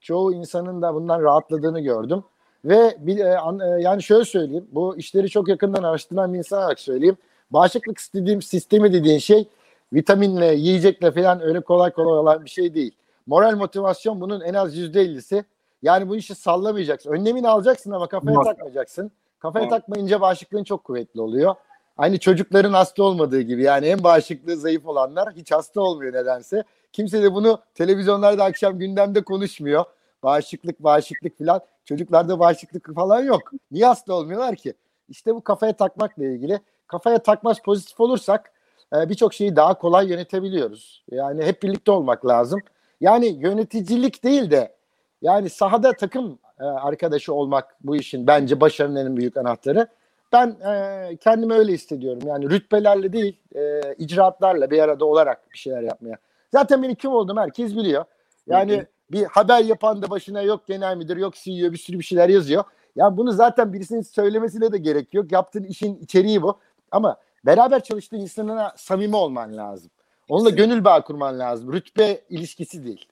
çoğu 0.00 0.32
insanın 0.32 0.82
da 0.82 0.94
bundan 0.94 1.22
rahatladığını 1.22 1.80
gördüm. 1.80 2.24
Ve 2.64 2.96
bir, 2.98 3.18
e, 3.18 3.38
e, 3.64 3.82
yani 3.82 4.02
şöyle 4.02 4.24
söyleyeyim, 4.24 4.66
bu 4.72 4.96
işleri 4.96 5.28
çok 5.28 5.48
yakından 5.48 5.82
araştıran 5.82 6.32
bir 6.32 6.38
insan 6.38 6.58
olarak 6.58 6.80
söyleyeyim. 6.80 7.16
Bağışıklık 7.50 7.98
istediğim 7.98 8.42
sistemi 8.42 8.92
dediğin 8.92 9.18
şey 9.18 9.48
vitaminle, 9.92 10.54
yiyecekle 10.54 11.10
falan 11.10 11.42
öyle 11.42 11.60
kolay 11.60 11.90
kolay 11.90 12.18
olan 12.18 12.44
bir 12.44 12.50
şey 12.50 12.74
değil. 12.74 12.92
Moral 13.26 13.56
motivasyon 13.56 14.20
bunun 14.20 14.40
en 14.40 14.54
az 14.54 14.76
yüzde 14.76 15.00
ellisi. 15.00 15.44
Yani 15.82 16.08
bu 16.08 16.16
işi 16.16 16.34
sallamayacaksın. 16.34 17.10
Önlemini 17.10 17.48
alacaksın 17.48 17.90
ama 17.90 18.06
kafaya 18.06 18.42
takmayacaksın. 18.42 19.10
Kafaya 19.38 19.68
takmayınca 19.68 20.20
bağışıklığın 20.20 20.64
çok 20.64 20.84
kuvvetli 20.84 21.20
oluyor. 21.20 21.54
Aynı 22.00 22.18
çocukların 22.18 22.72
hasta 22.72 23.02
olmadığı 23.02 23.40
gibi 23.40 23.62
yani 23.62 23.86
en 23.86 24.04
bağışıklığı 24.04 24.56
zayıf 24.56 24.86
olanlar 24.86 25.32
hiç 25.36 25.52
hasta 25.52 25.80
olmuyor 25.80 26.12
nedense. 26.12 26.64
Kimse 26.92 27.22
de 27.22 27.34
bunu 27.34 27.60
televizyonlarda 27.74 28.44
akşam 28.44 28.78
gündemde 28.78 29.24
konuşmuyor. 29.24 29.84
bağışıklık, 30.22 30.82
bağışıklık 30.82 31.38
falan. 31.38 31.60
Çocuklarda 31.84 32.38
bağışıklık 32.38 32.94
falan 32.94 33.22
yok. 33.22 33.40
Niye 33.70 33.86
hasta 33.86 34.14
olmuyorlar 34.14 34.56
ki? 34.56 34.74
İşte 35.08 35.34
bu 35.34 35.44
kafaya 35.44 35.72
takmakla 35.72 36.24
ilgili. 36.24 36.60
Kafaya 36.86 37.18
takmaz 37.18 37.58
pozitif 37.64 38.00
olursak 38.00 38.52
e, 38.96 39.08
birçok 39.08 39.34
şeyi 39.34 39.56
daha 39.56 39.74
kolay 39.74 40.08
yönetebiliyoruz. 40.08 41.04
Yani 41.10 41.44
hep 41.44 41.62
birlikte 41.62 41.90
olmak 41.90 42.26
lazım. 42.26 42.60
Yani 43.00 43.26
yöneticilik 43.26 44.24
değil 44.24 44.50
de 44.50 44.74
yani 45.22 45.50
sahada 45.50 45.92
takım 45.92 46.38
e, 46.60 46.64
arkadaşı 46.64 47.34
olmak 47.34 47.76
bu 47.80 47.96
işin 47.96 48.26
bence 48.26 48.60
başarının 48.60 49.06
en 49.06 49.16
büyük 49.16 49.36
anahtarı. 49.36 49.86
Ben 50.32 50.48
e, 50.48 51.16
kendimi 51.16 51.54
öyle 51.54 51.72
hissediyorum. 51.72 52.22
Yani 52.26 52.50
rütbelerle 52.50 53.12
değil, 53.12 53.36
e, 53.54 53.80
icraatlarla 53.98 54.70
bir 54.70 54.78
arada 54.78 55.04
olarak 55.04 55.52
bir 55.52 55.58
şeyler 55.58 55.82
yapmaya. 55.82 56.16
Zaten 56.52 56.82
benim 56.82 56.94
kim 56.94 57.10
olduğumu 57.10 57.40
herkes 57.40 57.76
biliyor. 57.76 58.04
Yani 58.46 58.86
bir 59.12 59.24
haber 59.24 59.64
yapan 59.64 60.02
da 60.02 60.10
başına 60.10 60.42
yok 60.42 60.66
genel 60.66 60.96
müdür, 60.96 61.16
yok 61.16 61.34
CEO 61.34 61.72
bir 61.72 61.78
sürü 61.78 61.98
bir 61.98 62.04
şeyler 62.04 62.28
yazıyor. 62.28 62.64
Ya 62.96 63.16
bunu 63.16 63.32
zaten 63.32 63.72
birisinin 63.72 64.02
söylemesine 64.02 64.72
de 64.72 64.78
gerek 64.78 65.14
yok. 65.14 65.32
Yaptığın 65.32 65.64
işin 65.64 65.98
içeriği 65.98 66.42
bu. 66.42 66.58
Ama 66.90 67.16
beraber 67.46 67.82
çalıştığın 67.82 68.20
insanına 68.20 68.74
samimi 68.76 69.16
olman 69.16 69.56
lazım. 69.56 69.90
Onunla 70.28 70.50
gönül 70.50 70.84
bağ 70.84 71.04
kurman 71.04 71.38
lazım. 71.38 71.72
Rütbe 71.72 72.20
ilişkisi 72.30 72.84
değil. 72.84 73.06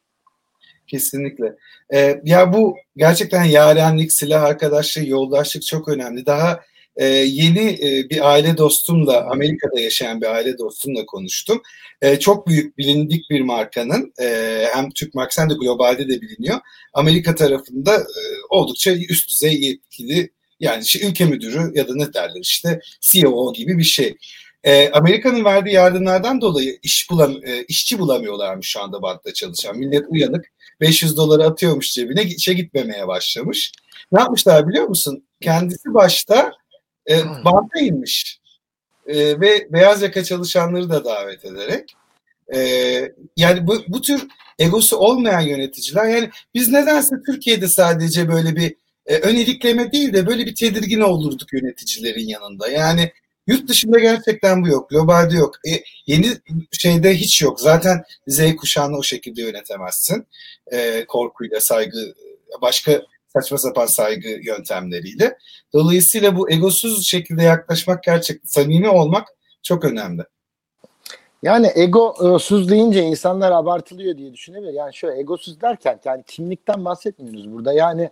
Kesinlikle. 0.87 1.57
Ee, 1.95 2.21
ya 2.25 2.53
bu 2.53 2.77
gerçekten 2.97 3.45
yarenlik, 3.45 4.13
silah 4.13 4.43
arkadaşlığı, 4.43 5.07
yoldaşlık 5.07 5.63
çok 5.63 5.89
önemli. 5.89 6.27
Daha 6.27 6.61
e, 6.99 7.07
yeni 7.07 7.79
e, 7.83 8.11
bir 8.11 8.31
aile 8.31 8.57
dostumla, 8.57 9.27
Amerika'da 9.31 9.81
yaşayan 9.81 10.21
bir 10.21 10.27
aile 10.27 10.59
dostumla 10.59 11.07
konuştum. 11.07 11.63
E, 12.03 12.19
çok 12.19 12.47
büyük, 12.47 12.79
bilindik 12.79 13.31
bir 13.31 13.41
markanın, 13.41 14.13
e, 14.21 14.65
hem 14.75 14.91
Türk 14.91 15.15
markası 15.15 15.41
hem 15.41 15.51
de 15.51 15.55
globalde 15.55 16.09
de 16.09 16.21
biliniyor. 16.21 16.59
Amerika 16.95 17.35
tarafında 17.35 17.97
e, 17.97 18.21
oldukça 18.51 18.93
üst 18.93 19.29
düzey 19.29 19.61
yetkili, 19.61 20.31
yani 20.61 20.83
işte 20.83 21.07
ülke 21.07 21.25
müdürü 21.25 21.73
ya 21.75 21.89
da 21.89 21.93
ne 21.95 22.15
derler 22.15 22.41
işte 22.41 22.81
CEO 23.01 23.53
gibi 23.53 23.79
bir 23.79 23.85
şey. 23.85 24.15
E, 24.65 24.91
Amerika'nın 24.91 25.45
verdiği 25.45 25.75
yardımlardan 25.75 26.41
dolayı 26.41 26.79
iş 26.83 27.11
bulam 27.11 27.37
e, 27.45 27.65
işçi 27.69 27.99
bulamıyorlarmış 27.99 28.69
şu 28.69 28.81
anda 28.81 29.03
bantta 29.03 29.33
çalışan. 29.33 29.79
Millet 29.79 30.05
uyanık 30.09 30.45
500 30.81 31.17
doları 31.17 31.45
atıyormuş 31.45 31.93
cebine 31.93 32.23
işe 32.23 32.53
gitmemeye 32.53 33.07
başlamış. 33.07 33.73
Ne 34.13 34.21
yapmışlar 34.21 34.69
biliyor 34.69 34.89
musun? 34.89 35.25
Kendisi 35.41 35.95
başta 35.95 36.53
e, 37.11 37.25
banka 37.45 37.81
inmiş 37.81 38.41
e, 39.07 39.41
ve 39.41 39.73
beyaz 39.73 40.03
yaka 40.03 40.25
çalışanları 40.25 40.91
da 40.91 41.05
davet 41.05 41.45
ederek 41.45 41.97
e, 42.55 42.61
yani 43.37 43.67
bu, 43.67 43.83
bu 43.89 44.01
tür 44.01 44.27
egosu 44.59 44.97
olmayan 44.97 45.41
yöneticiler 45.41 46.05
yani 46.05 46.31
biz 46.55 46.69
nedense 46.69 47.17
Türkiye'de 47.27 47.69
sadece 47.69 48.29
böyle 48.29 48.57
bir 48.57 48.75
e, 49.07 49.17
ön 49.17 49.37
ilikleme 49.37 49.93
değil 49.93 50.13
de 50.13 50.27
böyle 50.27 50.47
bir 50.47 50.55
tedirgin 50.55 51.01
olurduk 51.01 51.53
yöneticilerin 51.53 52.29
yanında. 52.29 52.69
Yani 52.69 53.13
Yurt 53.49 53.69
dışında 53.69 53.99
gerçekten 53.99 54.63
bu 54.63 54.69
yok. 54.69 54.91
Globalde 54.91 55.37
yok. 55.37 55.55
E, 55.69 55.83
yeni 56.07 56.27
şeyde 56.73 57.15
hiç 57.15 57.43
yok. 57.43 57.61
Zaten 57.61 58.03
Z 58.27 58.57
kuşağını 58.57 58.97
o 58.97 59.03
şekilde 59.03 59.43
yönetemezsin. 59.43 60.27
E, 60.73 61.05
korkuyla, 61.05 61.61
saygı, 61.61 62.15
başka 62.63 63.03
saçma 63.41 63.59
sapan 63.59 63.87
saygı 63.87 64.29
yöntemleriyle. 64.29 65.39
Dolayısıyla 65.73 66.37
bu 66.37 66.51
egosuz 66.51 67.07
şekilde 67.07 67.43
yaklaşmak 67.43 68.03
gerçekten 68.03 68.47
samimi 68.47 68.89
olmak 68.89 69.29
çok 69.63 69.85
önemli. 69.85 70.23
Yani 71.43 71.71
egosuz 71.75 72.71
deyince 72.71 73.03
insanlar 73.03 73.53
abartılıyor 73.53 74.17
diye 74.17 74.33
düşünebilir. 74.33 74.73
Yani 74.73 74.95
şöyle 74.95 75.21
egosuz 75.21 75.61
derken 75.61 76.01
yani 76.05 76.23
kimlikten 76.27 76.85
bahsetmiyoruz 76.85 77.53
burada. 77.53 77.73
Yani 77.73 78.11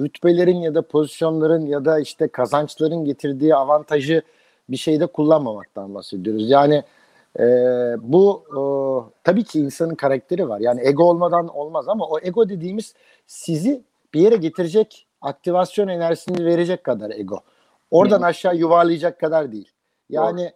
rütbelerin 0.00 0.56
ya 0.56 0.74
da 0.74 0.82
pozisyonların 0.82 1.66
ya 1.66 1.84
da 1.84 2.00
işte 2.00 2.28
kazançların 2.28 3.04
getirdiği 3.04 3.54
avantajı 3.54 4.22
bir 4.68 4.76
şeyde 4.76 5.06
kullanmamaktan 5.06 5.94
bahsediyoruz. 5.94 6.50
Yani 6.50 6.82
e, 7.38 7.44
bu 8.00 8.44
e, 8.50 8.60
tabii 9.24 9.44
ki 9.44 9.60
insanın 9.60 9.94
karakteri 9.94 10.48
var. 10.48 10.60
Yani 10.60 10.80
ego 10.84 11.04
olmadan 11.04 11.48
olmaz 11.48 11.88
ama 11.88 12.06
o 12.06 12.18
ego 12.22 12.48
dediğimiz 12.48 12.94
sizi 13.26 13.82
bir 14.14 14.20
yere 14.20 14.36
getirecek 14.36 15.06
aktivasyon 15.20 15.88
enerjisini 15.88 16.44
verecek 16.44 16.84
kadar 16.84 17.10
ego. 17.10 17.40
Oradan 17.90 18.22
aşağı 18.22 18.56
yuvarlayacak 18.56 19.20
kadar 19.20 19.52
değil. 19.52 19.72
Yani 20.08 20.52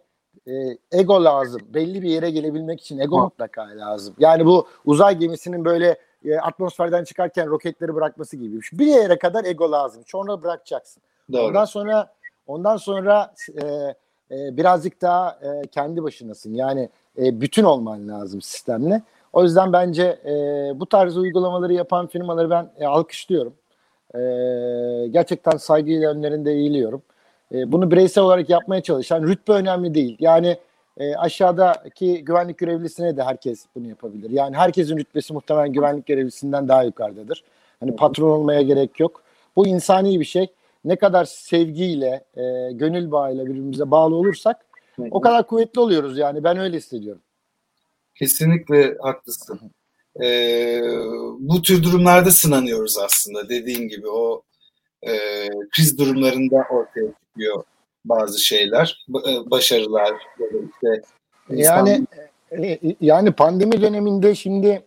e, 0.47 0.51
ego 0.91 1.23
lazım. 1.23 1.61
Belli 1.73 2.01
bir 2.01 2.09
yere 2.09 2.31
gelebilmek 2.31 2.81
için 2.81 2.99
ego 2.99 3.17
ha. 3.19 3.23
mutlaka 3.23 3.61
lazım. 3.61 4.15
Yani 4.19 4.45
bu 4.45 4.67
uzay 4.85 5.17
gemisinin 5.17 5.65
böyle 5.65 5.97
e, 6.25 6.37
atmosferden 6.37 7.03
çıkarken 7.03 7.47
roketleri 7.47 7.95
bırakması 7.95 8.37
gibi. 8.37 8.59
Bir 8.73 8.85
yere 8.85 9.19
kadar 9.19 9.45
ego 9.45 9.71
lazım. 9.71 10.03
Sonra 10.07 10.41
bırakacaksın. 10.43 11.03
Doğru. 11.31 11.47
Ondan 11.47 11.65
sonra 11.65 12.13
ondan 12.47 12.77
sonra 12.77 13.33
e, 13.61 13.65
e, 14.31 14.57
birazcık 14.57 15.01
daha 15.01 15.39
e, 15.41 15.67
kendi 15.67 16.03
başınasın. 16.03 16.53
Yani 16.53 16.89
e, 17.17 17.41
bütün 17.41 17.63
olman 17.63 18.07
lazım 18.07 18.41
sistemle. 18.41 19.01
O 19.33 19.43
yüzden 19.43 19.73
bence 19.73 20.19
e, 20.25 20.31
bu 20.79 20.85
tarz 20.85 21.17
uygulamaları 21.17 21.73
yapan 21.73 22.07
firmaları 22.07 22.49
ben 22.49 22.69
e, 22.77 22.85
alkışlıyorum. 22.85 23.53
E, 24.15 24.19
gerçekten 25.07 25.57
saygıyla 25.57 26.11
önlerinde 26.11 26.51
eğiliyorum. 26.51 27.01
E, 27.53 27.71
bunu 27.71 27.91
bireysel 27.91 28.23
olarak 28.23 28.49
yapmaya 28.49 28.81
çalışan 28.81 29.23
rütbe 29.23 29.51
önemli 29.51 29.93
değil. 29.93 30.17
Yani 30.19 30.57
e, 30.97 31.15
aşağıdaki 31.15 32.25
güvenlik 32.25 32.57
görevlisine 32.57 33.17
de 33.17 33.23
herkes 33.23 33.65
bunu 33.75 33.87
yapabilir. 33.87 34.29
Yani 34.29 34.55
herkesin 34.55 34.97
rütbesi 34.97 35.33
muhtemelen 35.33 35.73
güvenlik 35.73 36.05
görevlisinden 36.05 36.67
daha 36.67 36.83
yukarıdadır. 36.83 37.43
Hani 37.79 37.95
patron 37.95 38.29
olmaya 38.29 38.61
gerek 38.61 38.99
yok. 38.99 39.23
Bu 39.55 39.67
insani 39.67 40.19
bir 40.19 40.25
şey 40.25 40.47
ne 40.85 40.95
kadar 40.95 41.25
sevgiyle, 41.25 42.23
e, 42.35 42.71
gönül 42.71 43.11
bağıyla 43.11 43.45
birbirimize 43.45 43.91
bağlı 43.91 44.15
olursak 44.15 44.65
o 45.11 45.21
kadar 45.21 45.47
kuvvetli 45.47 45.79
oluyoruz 45.79 46.17
yani 46.17 46.43
ben 46.43 46.57
öyle 46.57 46.77
hissediyorum. 46.77 47.21
Kesinlikle 48.15 48.97
haklısın. 49.01 49.59
Ee, 50.23 50.81
bu 51.39 51.61
tür 51.61 51.83
durumlarda 51.83 52.31
sınanıyoruz 52.31 52.97
aslında 52.97 53.49
dediğin 53.49 53.87
gibi 53.87 54.09
o 54.09 54.41
e, 55.01 55.11
kriz 55.71 55.97
durumlarında 55.97 56.55
ortaya 56.55 57.07
çıkıyor 57.27 57.63
bazı 58.05 58.39
şeyler, 58.39 59.05
e, 59.09 59.51
başarılar 59.51 60.13
işte 60.73 61.01
yani 61.49 62.07
e, 62.51 62.79
yani 63.01 63.31
pandemi 63.31 63.81
döneminde 63.81 64.35
şimdi 64.35 64.83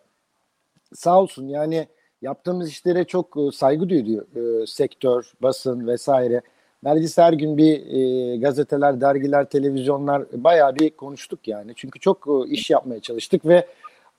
sağ 0.94 1.20
olsun 1.20 1.48
yani 1.48 1.88
yaptığımız 2.22 2.70
işlere 2.70 3.04
çok 3.04 3.36
e, 3.36 3.56
saygı 3.56 3.88
duyuyor 3.88 4.26
e, 4.36 4.66
sektör, 4.66 5.32
basın 5.42 5.86
vesaire. 5.86 6.42
Neredeyse 6.87 7.22
her 7.22 7.33
gün 7.33 7.57
bir 7.57 7.87
e, 7.87 8.37
gazeteler, 8.37 9.01
dergiler, 9.01 9.44
televizyonlar 9.44 10.22
bayağı 10.33 10.77
bir 10.77 10.90
konuştuk 10.90 11.49
yani. 11.49 11.72
Çünkü 11.77 12.01
çok 12.01 12.27
e, 12.29 12.51
iş 12.51 12.70
yapmaya 12.70 13.01
çalıştık 13.01 13.46
ve 13.46 13.66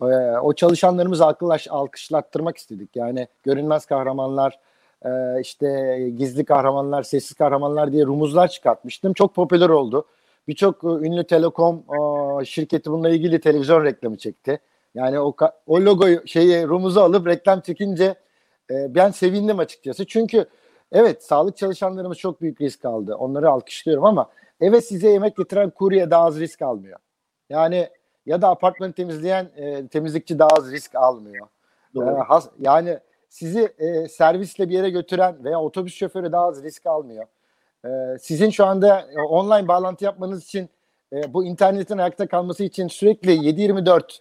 e, 0.01 0.05
o 0.41 0.53
çalışanlarımızı 0.53 1.25
alkış, 1.25 1.67
alkışlattırmak 1.71 2.57
istedik. 2.57 2.95
Yani 2.95 3.27
görünmez 3.43 3.85
kahramanlar, 3.85 4.59
e, 5.05 5.09
işte 5.41 5.99
gizli 6.17 6.45
kahramanlar, 6.45 7.03
sessiz 7.03 7.33
kahramanlar 7.33 7.91
diye 7.91 8.05
rumuzlar 8.05 8.47
çıkartmıştım. 8.47 9.13
Çok 9.13 9.35
popüler 9.35 9.69
oldu. 9.69 10.05
Birçok 10.47 10.83
e, 10.83 10.87
ünlü 10.87 11.23
telekom 11.23 11.83
e, 12.41 12.45
şirketi 12.45 12.91
bununla 12.91 13.09
ilgili 13.09 13.39
televizyon 13.39 13.85
reklamı 13.85 14.17
çekti. 14.17 14.59
Yani 14.95 15.19
o 15.19 15.35
o 15.67 15.81
logoyu 15.81 16.27
şeyi 16.27 16.67
rumuzu 16.67 16.99
alıp 16.99 17.27
reklam 17.27 17.61
çekince 17.61 18.15
e, 18.71 18.95
ben 18.95 19.11
sevindim 19.11 19.59
açıkçası. 19.59 20.05
Çünkü 20.05 20.45
evet 20.91 21.23
sağlık 21.23 21.57
çalışanlarımız 21.57 22.17
çok 22.17 22.41
büyük 22.41 22.61
risk 22.61 22.85
aldı. 22.85 23.15
Onları 23.15 23.49
alkışlıyorum 23.49 24.05
ama 24.05 24.29
eve 24.61 24.81
size 24.81 25.09
yemek 25.09 25.35
getiren 25.37 25.69
kurye 25.69 26.11
daha 26.11 26.25
az 26.25 26.39
risk 26.39 26.61
almıyor. 26.61 26.99
Yani 27.49 27.89
ya 28.25 28.41
da 28.41 28.49
apartmanı 28.49 28.93
temizleyen 28.93 29.49
e, 29.55 29.87
temizlikçi 29.87 30.39
daha 30.39 30.49
az 30.49 30.71
risk 30.71 30.95
almıyor. 30.95 31.47
E, 31.95 31.99
has, 31.99 32.49
yani 32.59 32.99
sizi 33.29 33.73
e, 33.77 34.07
servisle 34.07 34.69
bir 34.69 34.73
yere 34.73 34.89
götüren 34.89 35.43
veya 35.43 35.61
otobüs 35.61 35.95
şoförü 35.95 36.31
daha 36.31 36.47
az 36.47 36.63
risk 36.63 36.85
almıyor. 36.85 37.25
E, 37.85 37.89
sizin 38.21 38.49
şu 38.49 38.65
anda 38.65 39.01
e, 39.01 39.19
online 39.19 39.67
bağlantı 39.67 40.05
yapmanız 40.05 40.43
için 40.43 40.69
e, 41.13 41.33
bu 41.33 41.45
internetin 41.45 41.97
ayakta 41.97 42.27
kalması 42.27 42.63
için 42.63 42.87
sürekli 42.87 43.31
7-24 43.31 44.17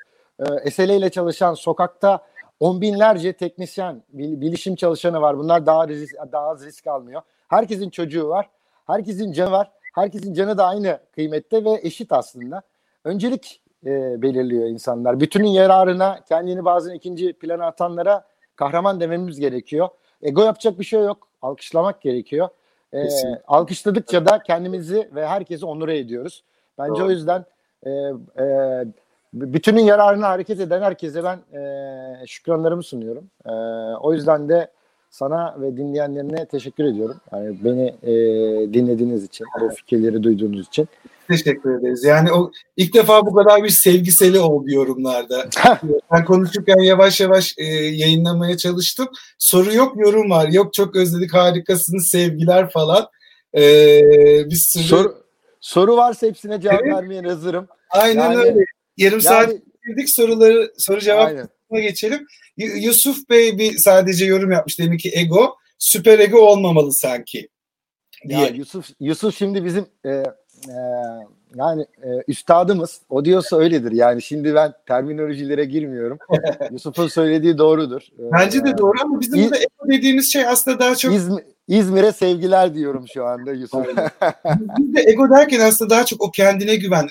e, 0.64 0.70
SL 0.70 0.80
ile 0.80 1.10
çalışan 1.10 1.54
sokakta 1.54 2.20
on 2.60 2.80
binlerce 2.80 3.32
teknisyen, 3.32 4.02
bilişim 4.12 4.76
çalışanı 4.76 5.20
var. 5.20 5.38
Bunlar 5.38 5.66
daha 5.66 5.88
risk, 5.88 6.14
daha 6.32 6.48
az 6.48 6.66
risk 6.66 6.86
almıyor. 6.86 7.22
Herkesin 7.48 7.90
çocuğu 7.90 8.28
var. 8.28 8.50
Herkesin 8.86 9.32
canı 9.32 9.50
var. 9.50 9.70
Herkesin 9.94 10.34
canı 10.34 10.58
da 10.58 10.66
aynı 10.66 10.98
kıymette 11.14 11.64
ve 11.64 11.80
eşit 11.82 12.12
aslında. 12.12 12.62
Öncelik 13.04 13.60
e, 13.86 14.22
belirliyor 14.22 14.68
insanlar. 14.68 15.20
Bütünün 15.20 15.48
yararına 15.48 16.20
kendini 16.28 16.64
bazen 16.64 16.94
ikinci 16.94 17.32
plana 17.32 17.66
atanlara 17.66 18.24
kahraman 18.56 19.00
dememiz 19.00 19.40
gerekiyor. 19.40 19.88
Ego 20.22 20.42
yapacak 20.42 20.78
bir 20.78 20.84
şey 20.84 21.00
yok. 21.00 21.28
Alkışlamak 21.42 22.00
gerekiyor. 22.00 22.48
E, 22.94 23.08
alkışladıkça 23.46 24.26
da 24.26 24.42
kendimizi 24.42 25.10
ve 25.14 25.26
herkesi 25.26 25.66
onur 25.66 25.88
ediyoruz. 25.88 26.44
Bence 26.78 27.00
Doğru. 27.00 27.06
o 27.06 27.10
yüzden 27.10 27.44
e, 27.86 27.90
e, 27.90 28.84
bütünün 29.32 29.82
yararına 29.82 30.28
hareket 30.28 30.60
eden 30.60 30.82
herkese 30.82 31.24
ben 31.24 31.58
e, 31.58 32.26
şükranlarımı 32.26 32.82
sunuyorum. 32.82 33.30
E, 33.46 33.50
o 34.00 34.12
yüzden 34.12 34.48
de 34.48 34.70
sana 35.10 35.56
ve 35.60 35.76
dinleyenlerine 35.76 36.46
teşekkür 36.46 36.84
ediyorum. 36.84 37.16
Yani 37.32 37.64
beni 37.64 37.94
e, 38.02 38.12
dinlediğiniz 38.74 39.24
için, 39.24 39.46
bu 39.60 39.68
fikirleri 39.68 40.22
duyduğunuz 40.22 40.66
için. 40.66 40.88
Teşekkür 41.28 41.80
ederiz. 41.80 42.04
Yani 42.04 42.32
o 42.32 42.50
ilk 42.76 42.94
defa 42.94 43.26
bu 43.26 43.34
kadar 43.34 43.64
bir 43.64 43.68
sevgiseli 43.68 44.38
oldu 44.38 44.70
yorumlarda. 44.70 45.44
ben 46.12 46.24
konuşurken 46.24 46.78
yavaş 46.78 47.20
yavaş 47.20 47.54
e, 47.58 47.64
yayınlamaya 47.74 48.56
çalıştım. 48.56 49.08
Soru 49.38 49.74
yok, 49.74 49.92
yorum 49.96 50.30
var. 50.30 50.48
Yok 50.48 50.74
çok 50.74 50.96
özledik, 50.96 51.34
harikasınız, 51.34 52.08
sevgiler 52.08 52.70
falan. 52.70 53.06
E, 53.54 53.62
bir 54.50 54.56
sürü... 54.56 54.84
Soru, 54.84 55.14
soru 55.60 55.96
varsa 55.96 56.26
hepsine 56.26 56.60
cevap 56.60 56.82
evet. 56.82 56.94
vermeye 56.94 57.22
hazırım. 57.22 57.66
Aynen 57.90 58.32
yani, 58.32 58.36
öyle. 58.36 58.64
Yarım 58.96 59.18
yani, 59.18 59.22
saat 59.22 59.52
girdik 59.86 60.10
soruları 60.10 60.72
soru 60.78 61.00
cevap 61.00 61.32
geçelim. 61.72 62.26
Yusuf 62.56 63.30
Bey 63.30 63.58
bir 63.58 63.78
sadece 63.78 64.24
yorum 64.24 64.52
yapmış 64.52 64.78
demek 64.78 65.00
ki 65.00 65.10
ego 65.14 65.56
süper 65.78 66.18
ego 66.18 66.38
olmamalı 66.38 66.92
sanki. 66.92 67.48
Diye. 68.28 68.38
Ya 68.38 68.46
Yusuf 68.46 68.90
Yusuf 69.00 69.38
şimdi 69.38 69.64
bizim 69.64 69.86
e, 70.04 70.10
e, 70.10 70.24
yani 71.56 71.82
e, 71.82 72.08
üstadımız. 72.28 73.00
O 73.08 73.24
diyorsa 73.24 73.56
öyledir. 73.56 73.92
Yani 73.92 74.22
şimdi 74.22 74.54
ben 74.54 74.72
terminolojilere 74.88 75.64
girmiyorum. 75.64 76.18
Yusuf'un 76.70 77.08
söylediği 77.08 77.58
doğrudur. 77.58 78.00
E, 78.00 78.22
Bence 78.32 78.64
de 78.64 78.78
doğru 78.78 78.92
ama 79.02 79.20
bizim 79.20 79.40
İz, 79.40 79.50
de 79.52 79.56
ego 79.56 79.88
dediğimiz 79.92 80.32
şey 80.32 80.46
aslında 80.46 80.78
daha 80.78 80.96
çok 80.96 81.14
İzmir, 81.14 81.44
İzmir'e 81.68 82.12
sevgiler 82.12 82.74
diyorum 82.74 83.04
şu 83.14 83.24
anda 83.24 83.52
Yusuf. 83.52 83.86
Biz 84.78 84.94
de 84.94 85.10
ego 85.10 85.30
derken 85.30 85.60
aslında 85.60 85.90
daha 85.90 86.06
çok 86.06 86.22
o 86.22 86.30
kendine 86.30 86.76
güven, 86.76 87.08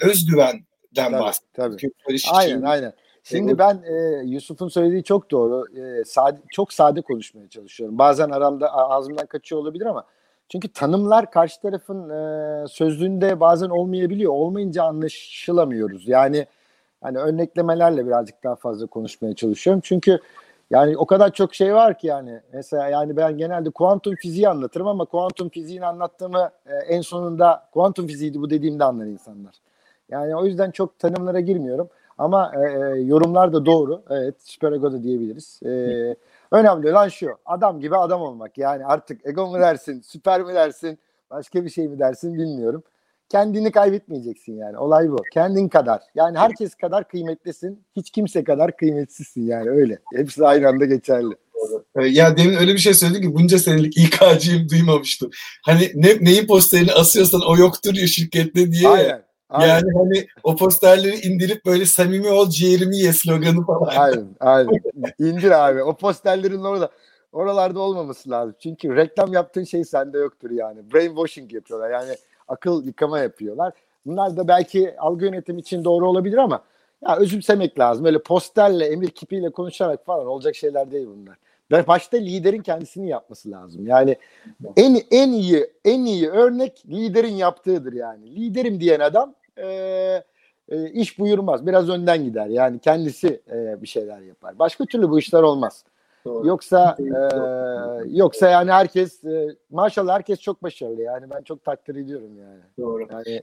özgüvenden 1.01 1.19
bahsediyoruz. 1.19 1.81
Tabii. 2.07 2.17
Aynen 2.31 2.61
aynen. 2.61 2.93
Şimdi 3.23 3.57
ben 3.57 3.83
e, 3.83 4.23
Yusuf'un 4.25 4.67
söylediği 4.67 5.03
çok 5.03 5.31
doğru. 5.31 5.65
E, 5.79 6.03
sade, 6.03 6.37
çok 6.51 6.73
sade 6.73 7.01
konuşmaya 7.01 7.49
çalışıyorum. 7.49 7.97
Bazen 7.97 8.29
aramda 8.29 8.73
ağzımdan 8.73 9.25
kaçıyor 9.25 9.61
olabilir 9.61 9.85
ama 9.85 10.05
çünkü 10.49 10.67
tanımlar 10.67 11.31
karşı 11.31 11.61
tarafın 11.61 12.09
e, 12.09 12.67
sözlüğünde 12.67 13.39
bazen 13.39 13.69
olmayabiliyor. 13.69 14.33
Olmayınca 14.33 14.83
anlaşılamıyoruz. 14.83 16.07
Yani 16.07 16.45
hani 17.01 17.17
örneklemelerle 17.17 18.05
birazcık 18.07 18.43
daha 18.43 18.55
fazla 18.55 18.85
konuşmaya 18.87 19.35
çalışıyorum. 19.35 19.81
Çünkü 19.85 20.19
yani 20.69 20.97
o 20.97 21.05
kadar 21.05 21.33
çok 21.33 21.55
şey 21.55 21.73
var 21.73 21.97
ki 21.97 22.07
yani 22.07 22.39
mesela 22.53 22.89
yani 22.89 23.17
ben 23.17 23.37
genelde 23.37 23.69
kuantum 23.69 24.15
fiziği 24.15 24.49
anlatırım 24.49 24.87
ama 24.87 25.05
kuantum 25.05 25.49
fiziğini 25.49 25.85
anlattığımı 25.85 26.49
e, 26.65 26.75
en 26.75 27.01
sonunda 27.01 27.69
kuantum 27.73 28.07
fiziğiydi 28.07 28.41
bu 28.41 28.49
dediğimde 28.49 28.83
anlar 28.83 29.05
insanlar. 29.05 29.55
Yani 30.09 30.35
o 30.35 30.45
yüzden 30.45 30.71
çok 30.71 30.99
tanımlara 30.99 31.39
girmiyorum. 31.39 31.89
Ama 32.17 32.51
e, 32.55 32.59
e, 32.59 33.01
yorumlar 33.01 33.53
da 33.53 33.65
doğru. 33.65 34.03
Evet 34.09 34.35
süper 34.39 34.71
ego 34.71 34.91
da 34.91 35.03
diyebiliriz. 35.03 35.59
E, 35.65 35.69
önemli 36.51 36.91
olan 36.91 37.09
şu. 37.09 37.29
Adam 37.45 37.79
gibi 37.79 37.97
adam 37.97 38.21
olmak. 38.21 38.57
Yani 38.57 38.85
artık 38.85 39.25
ego 39.25 39.47
mu 39.47 39.59
dersin, 39.59 40.01
süper 40.01 40.41
mi 40.41 40.53
dersin, 40.53 40.99
başka 41.31 41.65
bir 41.65 41.69
şey 41.69 41.87
mi 41.87 41.99
dersin 41.99 42.33
bilmiyorum. 42.33 42.83
Kendini 43.29 43.71
kaybetmeyeceksin 43.71 44.53
yani. 44.53 44.77
Olay 44.77 45.09
bu. 45.09 45.17
Kendin 45.33 45.69
kadar. 45.69 46.01
Yani 46.15 46.37
herkes 46.37 46.75
kadar 46.75 47.07
kıymetlisin. 47.07 47.83
Hiç 47.95 48.11
kimse 48.11 48.43
kadar 48.43 48.77
kıymetsizsin 48.77 49.47
yani 49.47 49.69
öyle. 49.69 49.99
Hepsi 50.13 50.45
aynı 50.45 50.67
anda 50.67 50.85
geçerli. 50.85 51.35
E, 51.95 52.05
ya 52.05 52.37
demin 52.37 52.55
öyle 52.55 52.73
bir 52.73 52.79
şey 52.79 52.93
söyledin 52.93 53.21
ki 53.21 53.35
bunca 53.35 53.59
senelik 53.59 53.97
İK'cıyım 53.97 54.69
duymamıştım. 54.69 55.29
Hani 55.63 55.91
ne, 55.95 56.09
neyin 56.21 56.47
posterini 56.47 56.91
asıyorsan 56.91 57.41
o 57.47 57.57
yoktur 57.57 57.93
ya 57.93 58.07
şirkette 58.07 58.71
diye. 58.71 58.89
Aynen. 58.89 59.25
Aynen. 59.49 59.73
Yani 59.73 59.91
hani 59.97 60.27
o 60.43 60.55
posterleri 60.55 61.15
indirip 61.15 61.65
böyle 61.65 61.85
samimi 61.85 62.29
ol 62.29 62.49
ciğerimi 62.49 62.97
ye 62.97 63.13
sloganı 63.13 63.65
falan. 63.65 63.93
Aynen, 63.95 64.27
aynen. 64.39 64.81
İndir 65.19 65.51
abi. 65.51 65.83
O 65.83 65.95
posterlerin 65.95 66.63
orada 66.63 66.89
oralarda 67.31 67.79
olmaması 67.79 68.29
lazım. 68.29 68.55
Çünkü 68.59 68.95
reklam 68.95 69.33
yaptığın 69.33 69.63
şey 69.63 69.83
sende 69.83 70.17
yoktur 70.17 70.51
yani. 70.51 70.93
Brainwashing 70.93 71.53
yapıyorlar. 71.53 71.89
Yani 71.89 72.15
akıl 72.47 72.85
yıkama 72.85 73.19
yapıyorlar. 73.19 73.73
Bunlar 74.05 74.37
da 74.37 74.47
belki 74.47 74.99
algı 74.99 75.25
yönetimi 75.25 75.59
için 75.59 75.83
doğru 75.83 76.09
olabilir 76.09 76.37
ama 76.37 76.63
ya 77.07 77.17
özümsemek 77.17 77.79
lazım. 77.79 78.05
Öyle 78.05 78.23
posterle, 78.23 78.85
emir 78.85 79.07
kipiyle 79.07 79.49
konuşarak 79.49 80.05
falan 80.05 80.27
olacak 80.27 80.55
şeyler 80.55 80.91
değil 80.91 81.07
bunlar. 81.07 81.37
Başta 81.71 82.17
liderin 82.17 82.61
kendisini 82.61 83.09
yapması 83.09 83.51
lazım. 83.51 83.87
Yani 83.87 84.15
en 84.77 85.01
en 85.11 85.31
iyi 85.31 85.67
en 85.85 86.05
iyi 86.05 86.29
örnek 86.29 86.83
liderin 86.87 87.33
yaptığıdır 87.33 87.93
yani. 87.93 88.35
Liderim 88.35 88.79
diyen 88.79 88.99
adam 88.99 89.33
e, 89.57 89.67
e, 90.69 90.91
iş 90.91 91.19
buyurmaz. 91.19 91.67
Biraz 91.67 91.89
önden 91.89 92.23
gider. 92.23 92.47
Yani 92.47 92.79
kendisi 92.79 93.41
e, 93.51 93.81
bir 93.81 93.87
şeyler 93.87 94.21
yapar. 94.21 94.59
Başka 94.59 94.85
türlü 94.85 95.09
bu 95.09 95.19
işler 95.19 95.41
olmaz. 95.41 95.83
Doğru. 96.25 96.47
Yoksa 96.47 96.97
e, 96.99 97.07
yoksa 98.17 98.49
yani 98.49 98.71
herkes 98.71 99.23
e, 99.23 99.55
maşallah 99.69 100.13
herkes 100.13 100.39
çok 100.39 100.63
başarılı 100.63 101.01
yani 101.01 101.29
ben 101.29 101.41
çok 101.41 101.65
takdir 101.65 101.95
ediyorum 101.95 102.39
yani. 102.39 102.59
Doğru. 102.79 103.07
Yani 103.11 103.41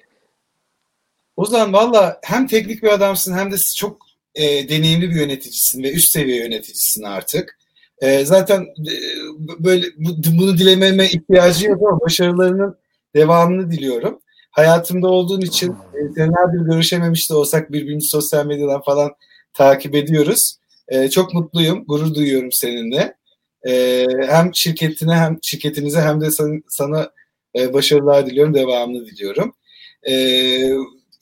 o 1.36 1.44
zaman 1.44 1.72
valla 1.72 2.20
hem 2.24 2.46
teknik 2.46 2.82
bir 2.82 2.88
adamsın 2.88 3.34
hem 3.34 3.52
de 3.52 3.56
çok 3.76 3.98
e, 4.34 4.68
deneyimli 4.68 5.10
bir 5.10 5.20
yöneticisin 5.20 5.82
ve 5.82 5.92
üst 5.92 6.12
seviye 6.12 6.44
yöneticisin 6.44 7.02
artık. 7.02 7.58
E, 8.02 8.24
zaten 8.24 8.60
e, 8.62 8.94
böyle 9.58 9.86
bu, 9.96 10.10
bunu 10.38 10.58
dilememe 10.58 11.06
ihtiyacı 11.06 11.66
yok 11.68 11.82
ama 11.88 12.00
başarılarının 12.00 12.76
devamını 13.14 13.70
diliyorum. 13.70 14.18
Hayatımda 14.50 15.08
olduğun 15.08 15.40
için 15.40 15.72
e, 15.72 16.14
senelerdir 16.14 16.70
görüşememiş 16.70 17.30
de 17.30 17.34
olsak 17.34 17.72
birbirimizi 17.72 18.08
sosyal 18.08 18.46
medyadan 18.46 18.82
falan 18.82 19.10
takip 19.54 19.94
ediyoruz. 19.94 20.56
E, 20.88 21.10
çok 21.10 21.34
mutluyum, 21.34 21.84
gurur 21.88 22.14
duyuyorum 22.14 22.52
seninle. 22.52 23.14
E, 23.68 24.06
hem 24.28 24.54
şirketine 24.54 25.14
hem 25.14 25.38
şirketinize 25.42 26.00
hem 26.00 26.20
de 26.20 26.30
san, 26.30 26.62
sana 26.68 27.10
e, 27.56 27.72
başarılar 27.72 28.26
diliyorum, 28.26 28.54
devamını 28.54 29.06
diliyorum. 29.06 29.54
E, 30.08 30.12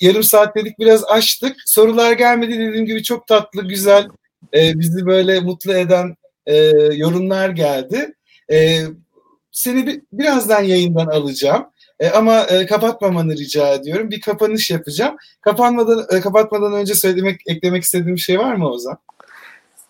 yarım 0.01 0.23
saat 0.23 0.57
dedik 0.57 0.79
biraz 0.79 1.05
açtık. 1.05 1.57
Sorular 1.67 2.13
gelmedi 2.13 2.53
dediğim 2.53 2.87
gibi 2.87 3.03
çok 3.03 3.27
tatlı, 3.27 3.69
güzel, 3.69 4.09
e, 4.55 4.79
bizi 4.79 5.07
böyle 5.07 5.41
mutlu 5.41 5.73
eden 5.73 6.17
e, 6.51 6.57
yorumlar 6.95 7.51
geldi. 7.51 8.15
E, 8.53 8.81
seni 9.53 9.87
bir, 9.87 10.03
birazdan 10.13 10.63
yayından 10.63 11.07
alacağım. 11.07 11.67
E, 12.01 12.11
ama 12.11 12.41
e, 12.41 12.67
kapatmamanı 12.67 13.33
rica 13.33 13.75
ediyorum. 13.75 14.11
Bir 14.11 14.21
kapanış 14.21 14.71
yapacağım. 14.71 15.17
Kapanmadan 15.41 16.07
e, 16.11 16.21
kapatmadan 16.21 16.73
önce 16.73 16.95
söylemek 16.95 17.41
eklemek 17.47 17.83
istediğim 17.83 18.17
bir 18.17 18.21
şey 18.21 18.39
var 18.39 18.55
mı 18.55 18.69
Ozan? 18.71 18.99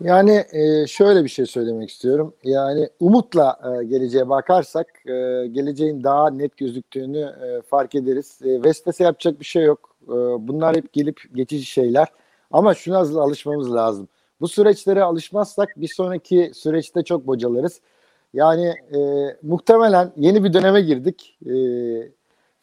Yani 0.00 0.44
e, 0.52 0.86
şöyle 0.86 1.24
bir 1.24 1.28
şey 1.28 1.46
söylemek 1.46 1.90
istiyorum. 1.90 2.34
Yani 2.44 2.88
umutla 3.00 3.58
e, 3.64 3.84
geleceğe 3.84 4.28
bakarsak 4.28 4.86
e, 5.06 5.46
geleceğin 5.46 6.04
daha 6.04 6.30
net 6.30 6.56
gözüktüğünü 6.56 7.18
e, 7.18 7.62
fark 7.62 7.94
ederiz. 7.94 8.38
E, 8.44 8.62
Vestes'e 8.62 9.04
yapacak 9.04 9.40
bir 9.40 9.44
şey 9.44 9.64
yok. 9.64 9.96
E, 10.04 10.16
bunlar 10.48 10.76
hep 10.76 10.92
gelip 10.92 11.20
geçici 11.34 11.64
şeyler. 11.64 12.08
Ama 12.50 12.74
şuna 12.74 12.98
alışmamız 12.98 13.74
lazım. 13.74 14.08
Bu 14.40 14.48
süreçlere 14.48 15.02
alışmazsak 15.02 15.68
bir 15.76 15.88
sonraki 15.88 16.50
süreçte 16.54 17.02
çok 17.02 17.26
bocalarız. 17.26 17.80
Yani 18.34 18.66
e, 18.66 18.98
muhtemelen 19.42 20.12
yeni 20.16 20.44
bir 20.44 20.52
döneme 20.52 20.80
girdik. 20.80 21.38
E, 21.46 21.52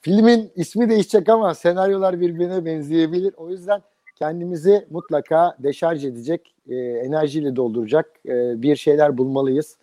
filmin 0.02 0.52
ismi 0.56 0.90
değişecek 0.90 1.30
ama 1.30 1.56
senaryolar 1.56 2.20
birbirine 2.20 2.66
benzeyebilir. 2.66 3.34
O 3.38 3.50
yüzden 3.50 3.82
kendimizi 4.16 4.88
mutlaka 4.90 5.58
deşarj 5.60 6.06
edecek, 6.06 6.56
e, 6.70 6.76
enerjiyle 6.76 7.56
dolduracak 7.56 8.12
e, 8.28 8.62
bir 8.62 8.76
şeyler 8.76 9.18
bulmalıyız. 9.18 9.78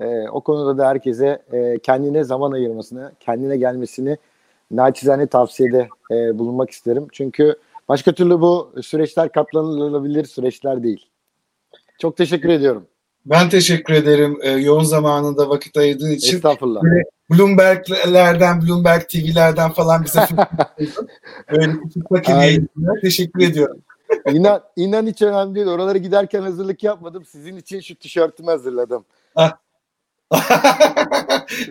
E, 0.00 0.28
o 0.28 0.40
konuda 0.40 0.78
da 0.78 0.88
herkese 0.88 1.42
e, 1.52 1.78
kendine 1.78 2.24
zaman 2.24 2.52
ayırmasını, 2.52 3.12
kendine 3.20 3.56
gelmesini 3.56 4.16
naçizane 4.70 5.26
tavsiyede 5.26 5.88
e, 6.10 6.38
bulunmak 6.38 6.70
isterim. 6.70 7.06
Çünkü 7.12 7.56
başka 7.88 8.12
türlü 8.12 8.40
bu 8.40 8.72
süreçler 8.82 9.32
katlanılabilir 9.32 10.24
süreçler 10.24 10.82
değil. 10.82 11.06
Çok 11.98 12.16
teşekkür 12.16 12.48
ediyorum. 12.48 12.86
Ben 13.26 13.48
teşekkür 13.48 13.94
ederim 13.94 14.38
e, 14.42 14.50
yoğun 14.50 14.84
zamanında 14.84 15.48
vakit 15.48 15.76
ayırdığın 15.76 16.10
için. 16.10 16.36
Estağfurullah. 16.36 16.82
Bloomberg'lerden, 17.30 18.62
Bloomberg 18.62 19.02
TV'lerden 19.08 19.70
falan 19.70 20.04
bize 20.04 20.20
böyle 22.10 22.32
yayınlar. 22.32 23.00
Teşekkür 23.00 23.42
ediyorum. 23.42 23.82
İnan, 24.32 24.62
inan 24.76 25.06
hiç 25.06 25.22
önemli 25.22 25.54
değil. 25.54 25.66
Oralara 25.66 25.98
giderken 25.98 26.42
hazırlık 26.42 26.84
yapmadım. 26.84 27.24
Sizin 27.24 27.56
için 27.56 27.80
şu 27.80 27.94
tişörtümü 27.94 28.50
hazırladım. 28.50 29.04
Ah. 29.36 29.52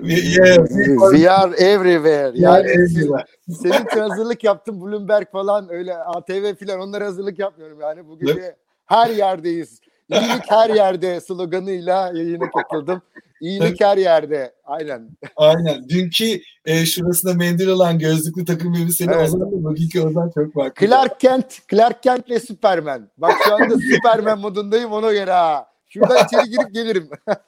yeah, 0.02 0.68
we 1.12 1.32
are 1.32 1.56
everywhere. 1.56 2.32
Yani 2.36 2.68
everywhere. 2.68 3.26
senin 3.50 3.86
için 3.86 4.00
hazırlık 4.00 4.44
yaptım. 4.44 4.82
Bloomberg 4.82 5.32
falan 5.32 5.70
öyle 5.70 5.98
ATV 5.98 6.56
falan 6.56 6.80
onlara 6.80 7.06
hazırlık 7.06 7.40
yapmıyorum 7.40 7.82
yani. 7.82 8.08
Bu 8.08 8.20
gece 8.20 8.56
her 8.86 9.10
yerdeyiz. 9.10 9.82
İyilik 10.10 10.52
her 10.52 10.70
yerde 10.70 11.22
sloganıyla 11.22 12.12
yayına 12.16 12.52
katıldım. 12.52 13.02
İyilik 13.42 13.82
her 13.82 13.98
yerde. 13.98 14.54
Aynen. 14.64 15.10
Aynen. 15.36 15.90
Dünkü 15.90 16.42
e, 16.66 16.86
şurasında 16.86 17.34
mendil 17.34 17.68
olan 17.68 18.00
gözlüklü 18.00 18.46
takım 18.46 18.74
elbiseli 18.74 19.12
evet. 19.12 19.28
Ozan'la 19.28 19.52
bugünkü 19.52 20.02
Ozan 20.02 20.32
çok 20.36 20.54
farklı. 20.54 20.88
Clark 20.88 21.20
Kent, 21.20 21.68
Clark 21.72 22.04
Kent 22.04 22.30
ve 22.30 22.40
Superman. 22.40 23.10
Bak 23.18 23.34
şu 23.46 23.54
anda 23.54 23.76
Superman 23.96 24.40
modundayım 24.40 24.92
ona 24.92 25.14
göre 25.14 25.32
ha. 25.32 25.68
Şuradan 25.90 26.26
içeri 26.26 26.50
girip 26.50 26.74
gelirim. 26.74 27.10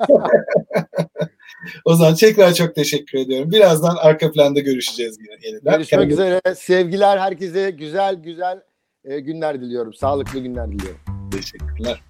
o 1.86 1.96
zaman 1.96 2.16
tekrar 2.16 2.54
çok 2.54 2.76
teşekkür 2.76 3.20
ediyorum. 3.20 3.52
Birazdan 3.52 3.96
arka 3.96 4.32
planda 4.32 4.60
görüşeceğiz 4.60 5.18
yeniden. 5.44 5.74
Görüşmek 5.74 6.00
Kendine... 6.00 6.14
üzere. 6.14 6.56
Sevgiler 6.56 7.18
herkese. 7.18 7.72
Güzel 7.72 8.16
güzel 8.16 8.62
e, 9.04 9.20
günler 9.20 9.62
diliyorum. 9.62 9.94
Sağlıklı 9.94 10.40
günler 10.40 10.72
diliyorum. 10.72 11.00
Teşekkürler. 11.32 12.04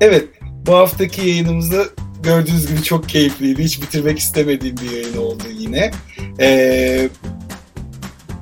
Evet, 0.00 0.28
bu 0.42 0.74
haftaki 0.74 1.20
yayınımızda 1.20 1.84
gördüğünüz 2.22 2.66
gibi 2.66 2.82
çok 2.82 3.08
keyifliydi. 3.08 3.64
Hiç 3.64 3.82
bitirmek 3.82 4.18
istemediğim 4.18 4.76
bir 4.76 4.90
yayın 4.90 5.16
oldu 5.16 5.42
yine. 5.58 5.90
Ee, 6.40 7.08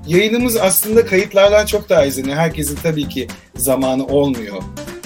yayınımız 0.06 0.56
aslında 0.56 1.06
kayıtlardan 1.06 1.66
çok 1.66 1.88
daha 1.88 2.04
izleniyor. 2.04 2.36
Herkesin 2.36 2.78
tabii 2.82 3.08
ki 3.08 3.28
zamanı 3.56 4.06
olmuyor 4.06 4.62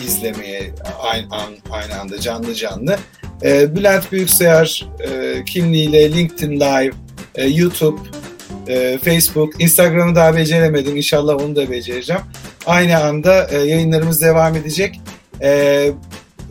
izlemeye 0.06 0.74
aynı, 1.00 1.26
aynı 1.70 2.00
anda 2.00 2.20
canlı 2.20 2.54
canlı. 2.54 2.96
Ee, 3.42 3.76
Bülent 3.76 4.12
Büyükseyer 4.12 4.86
e, 5.00 5.44
kimliğiyle 5.44 6.12
LinkedIn 6.12 6.60
Live, 6.60 6.92
e, 7.34 7.46
YouTube, 7.46 8.00
e, 8.68 8.98
Facebook, 9.04 9.62
Instagram'ı 9.62 10.14
daha 10.14 10.36
beceremedim. 10.36 10.96
İnşallah 10.96 11.36
onu 11.36 11.56
da 11.56 11.70
becereceğim. 11.70 12.22
Aynı 12.66 13.04
anda 13.04 13.48
e, 13.48 13.58
yayınlarımız 13.58 14.22
devam 14.22 14.56
edecek. 14.56 15.00
E, 15.42 15.90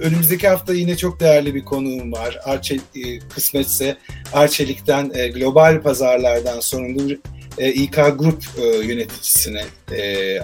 önümüzdeki 0.01 0.47
hafta 0.47 0.73
yine 0.73 0.97
çok 0.97 1.19
değerli 1.19 1.55
bir 1.55 1.65
konuğum 1.65 2.11
var. 2.11 2.39
Arçe, 2.43 2.75
e, 2.75 3.19
kısmetse 3.19 3.97
Arçelik'ten 4.33 5.11
e, 5.13 5.27
global 5.27 5.81
pazarlardan 5.81 6.59
sorumlu 6.59 7.17
e, 7.57 7.73
İK 7.73 7.95
Grup 7.95 8.43
e, 8.57 8.65
yöneticisini 8.65 9.61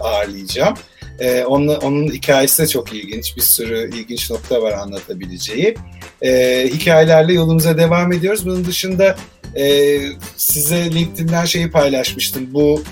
ağırlayacağım. 0.02 0.76
E, 1.20 1.44
onun, 1.44 1.76
onun 1.76 2.08
hikayesi 2.08 2.64
de 2.64 2.68
çok 2.68 2.94
ilginç. 2.94 3.38
Bir 3.38 3.42
sürü 3.42 3.96
ilginç 3.96 4.32
nokta 4.32 4.62
var 4.62 4.72
anlatabileceği. 4.72 5.76
E, 6.22 6.64
hikayelerle 6.74 7.34
yolumuza 7.34 7.78
devam 7.78 8.14
ediyoruz. 8.14 8.46
Bunun 8.46 8.66
dışında 8.66 9.16
e, 9.56 10.00
size 10.38 10.92
LinkedIn'den 10.92 11.46
şeyi 11.46 11.72
paylaşmıştım. 11.72 12.54
Bu 12.54 12.84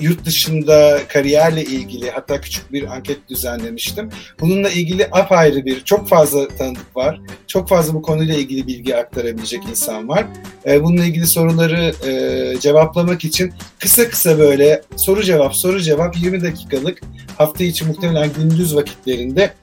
yurt 0.00 0.24
dışında 0.24 1.00
kariyerle 1.08 1.64
ilgili 1.64 2.10
hatta 2.10 2.40
küçük 2.40 2.72
bir 2.72 2.94
anket 2.94 3.28
düzenlemiştim. 3.28 4.10
Bununla 4.40 4.70
ilgili 4.70 5.08
apayrı 5.12 5.64
bir 5.64 5.84
çok 5.84 6.08
fazla 6.08 6.48
tanıdık 6.48 6.96
var. 6.96 7.20
Çok 7.46 7.68
fazla 7.68 7.94
bu 7.94 8.02
konuyla 8.02 8.34
ilgili 8.34 8.66
bilgi 8.66 8.96
aktarabilecek 8.96 9.64
insan 9.70 10.08
var. 10.08 10.26
E, 10.66 10.82
bununla 10.82 11.04
ilgili 11.04 11.26
soruları 11.26 11.92
e, 12.08 12.60
cevaplamak 12.60 13.24
için 13.24 13.52
kısa 13.78 14.08
kısa 14.08 14.38
böyle 14.38 14.82
soru 14.96 15.22
cevap 15.22 15.56
soru 15.56 15.80
cevap 15.80 16.16
20 16.16 16.42
dakikalık 16.42 17.00
hafta 17.38 17.64
içi 17.64 17.84
muhtemelen 17.84 18.30
gündüz 18.32 18.76
vakitlerinde 18.76 19.54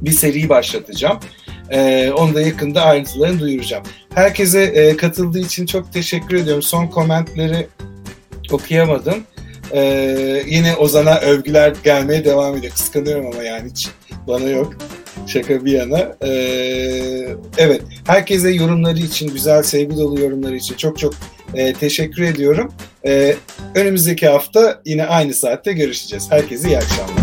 bir 0.00 0.12
seri 0.12 0.48
başlatacağım. 0.48 1.18
Ee, 1.70 2.12
onu 2.16 2.34
da 2.34 2.42
yakında 2.42 2.82
ayrıntılarını 2.82 3.40
duyuracağım. 3.40 3.84
Herkese 4.14 4.62
e, 4.62 4.96
katıldığı 4.96 5.40
için 5.40 5.66
çok 5.66 5.92
teşekkür 5.92 6.36
ediyorum. 6.36 6.62
Son 6.62 6.86
komentleri 6.86 7.66
okuyamadım. 8.50 9.24
Ee, 9.72 10.42
yine 10.46 10.76
Ozan'a 10.76 11.20
övgüler 11.20 11.72
gelmeye 11.84 12.24
devam 12.24 12.56
ediyor. 12.56 12.72
Kıskanıyorum 12.72 13.26
ama 13.26 13.42
yani 13.42 13.70
hiç 13.70 13.88
bana 14.26 14.48
yok. 14.48 14.76
Şaka 15.26 15.64
bir 15.64 15.72
yana. 15.72 16.16
Ee, 16.24 17.36
evet, 17.58 17.82
herkese 18.06 18.50
yorumları 18.50 18.98
için, 18.98 19.32
güzel 19.32 19.62
sevgi 19.62 19.96
dolu 19.96 20.20
yorumları 20.20 20.56
için 20.56 20.74
çok 20.76 20.98
çok 20.98 21.14
e, 21.54 21.72
teşekkür 21.72 22.22
ediyorum. 22.22 22.72
E, 23.06 23.36
önümüzdeki 23.74 24.28
hafta 24.28 24.80
yine 24.84 25.06
aynı 25.06 25.34
saatte 25.34 25.72
görüşeceğiz. 25.72 26.30
Herkese 26.30 26.68
iyi 26.68 26.78
akşamlar. 26.78 27.21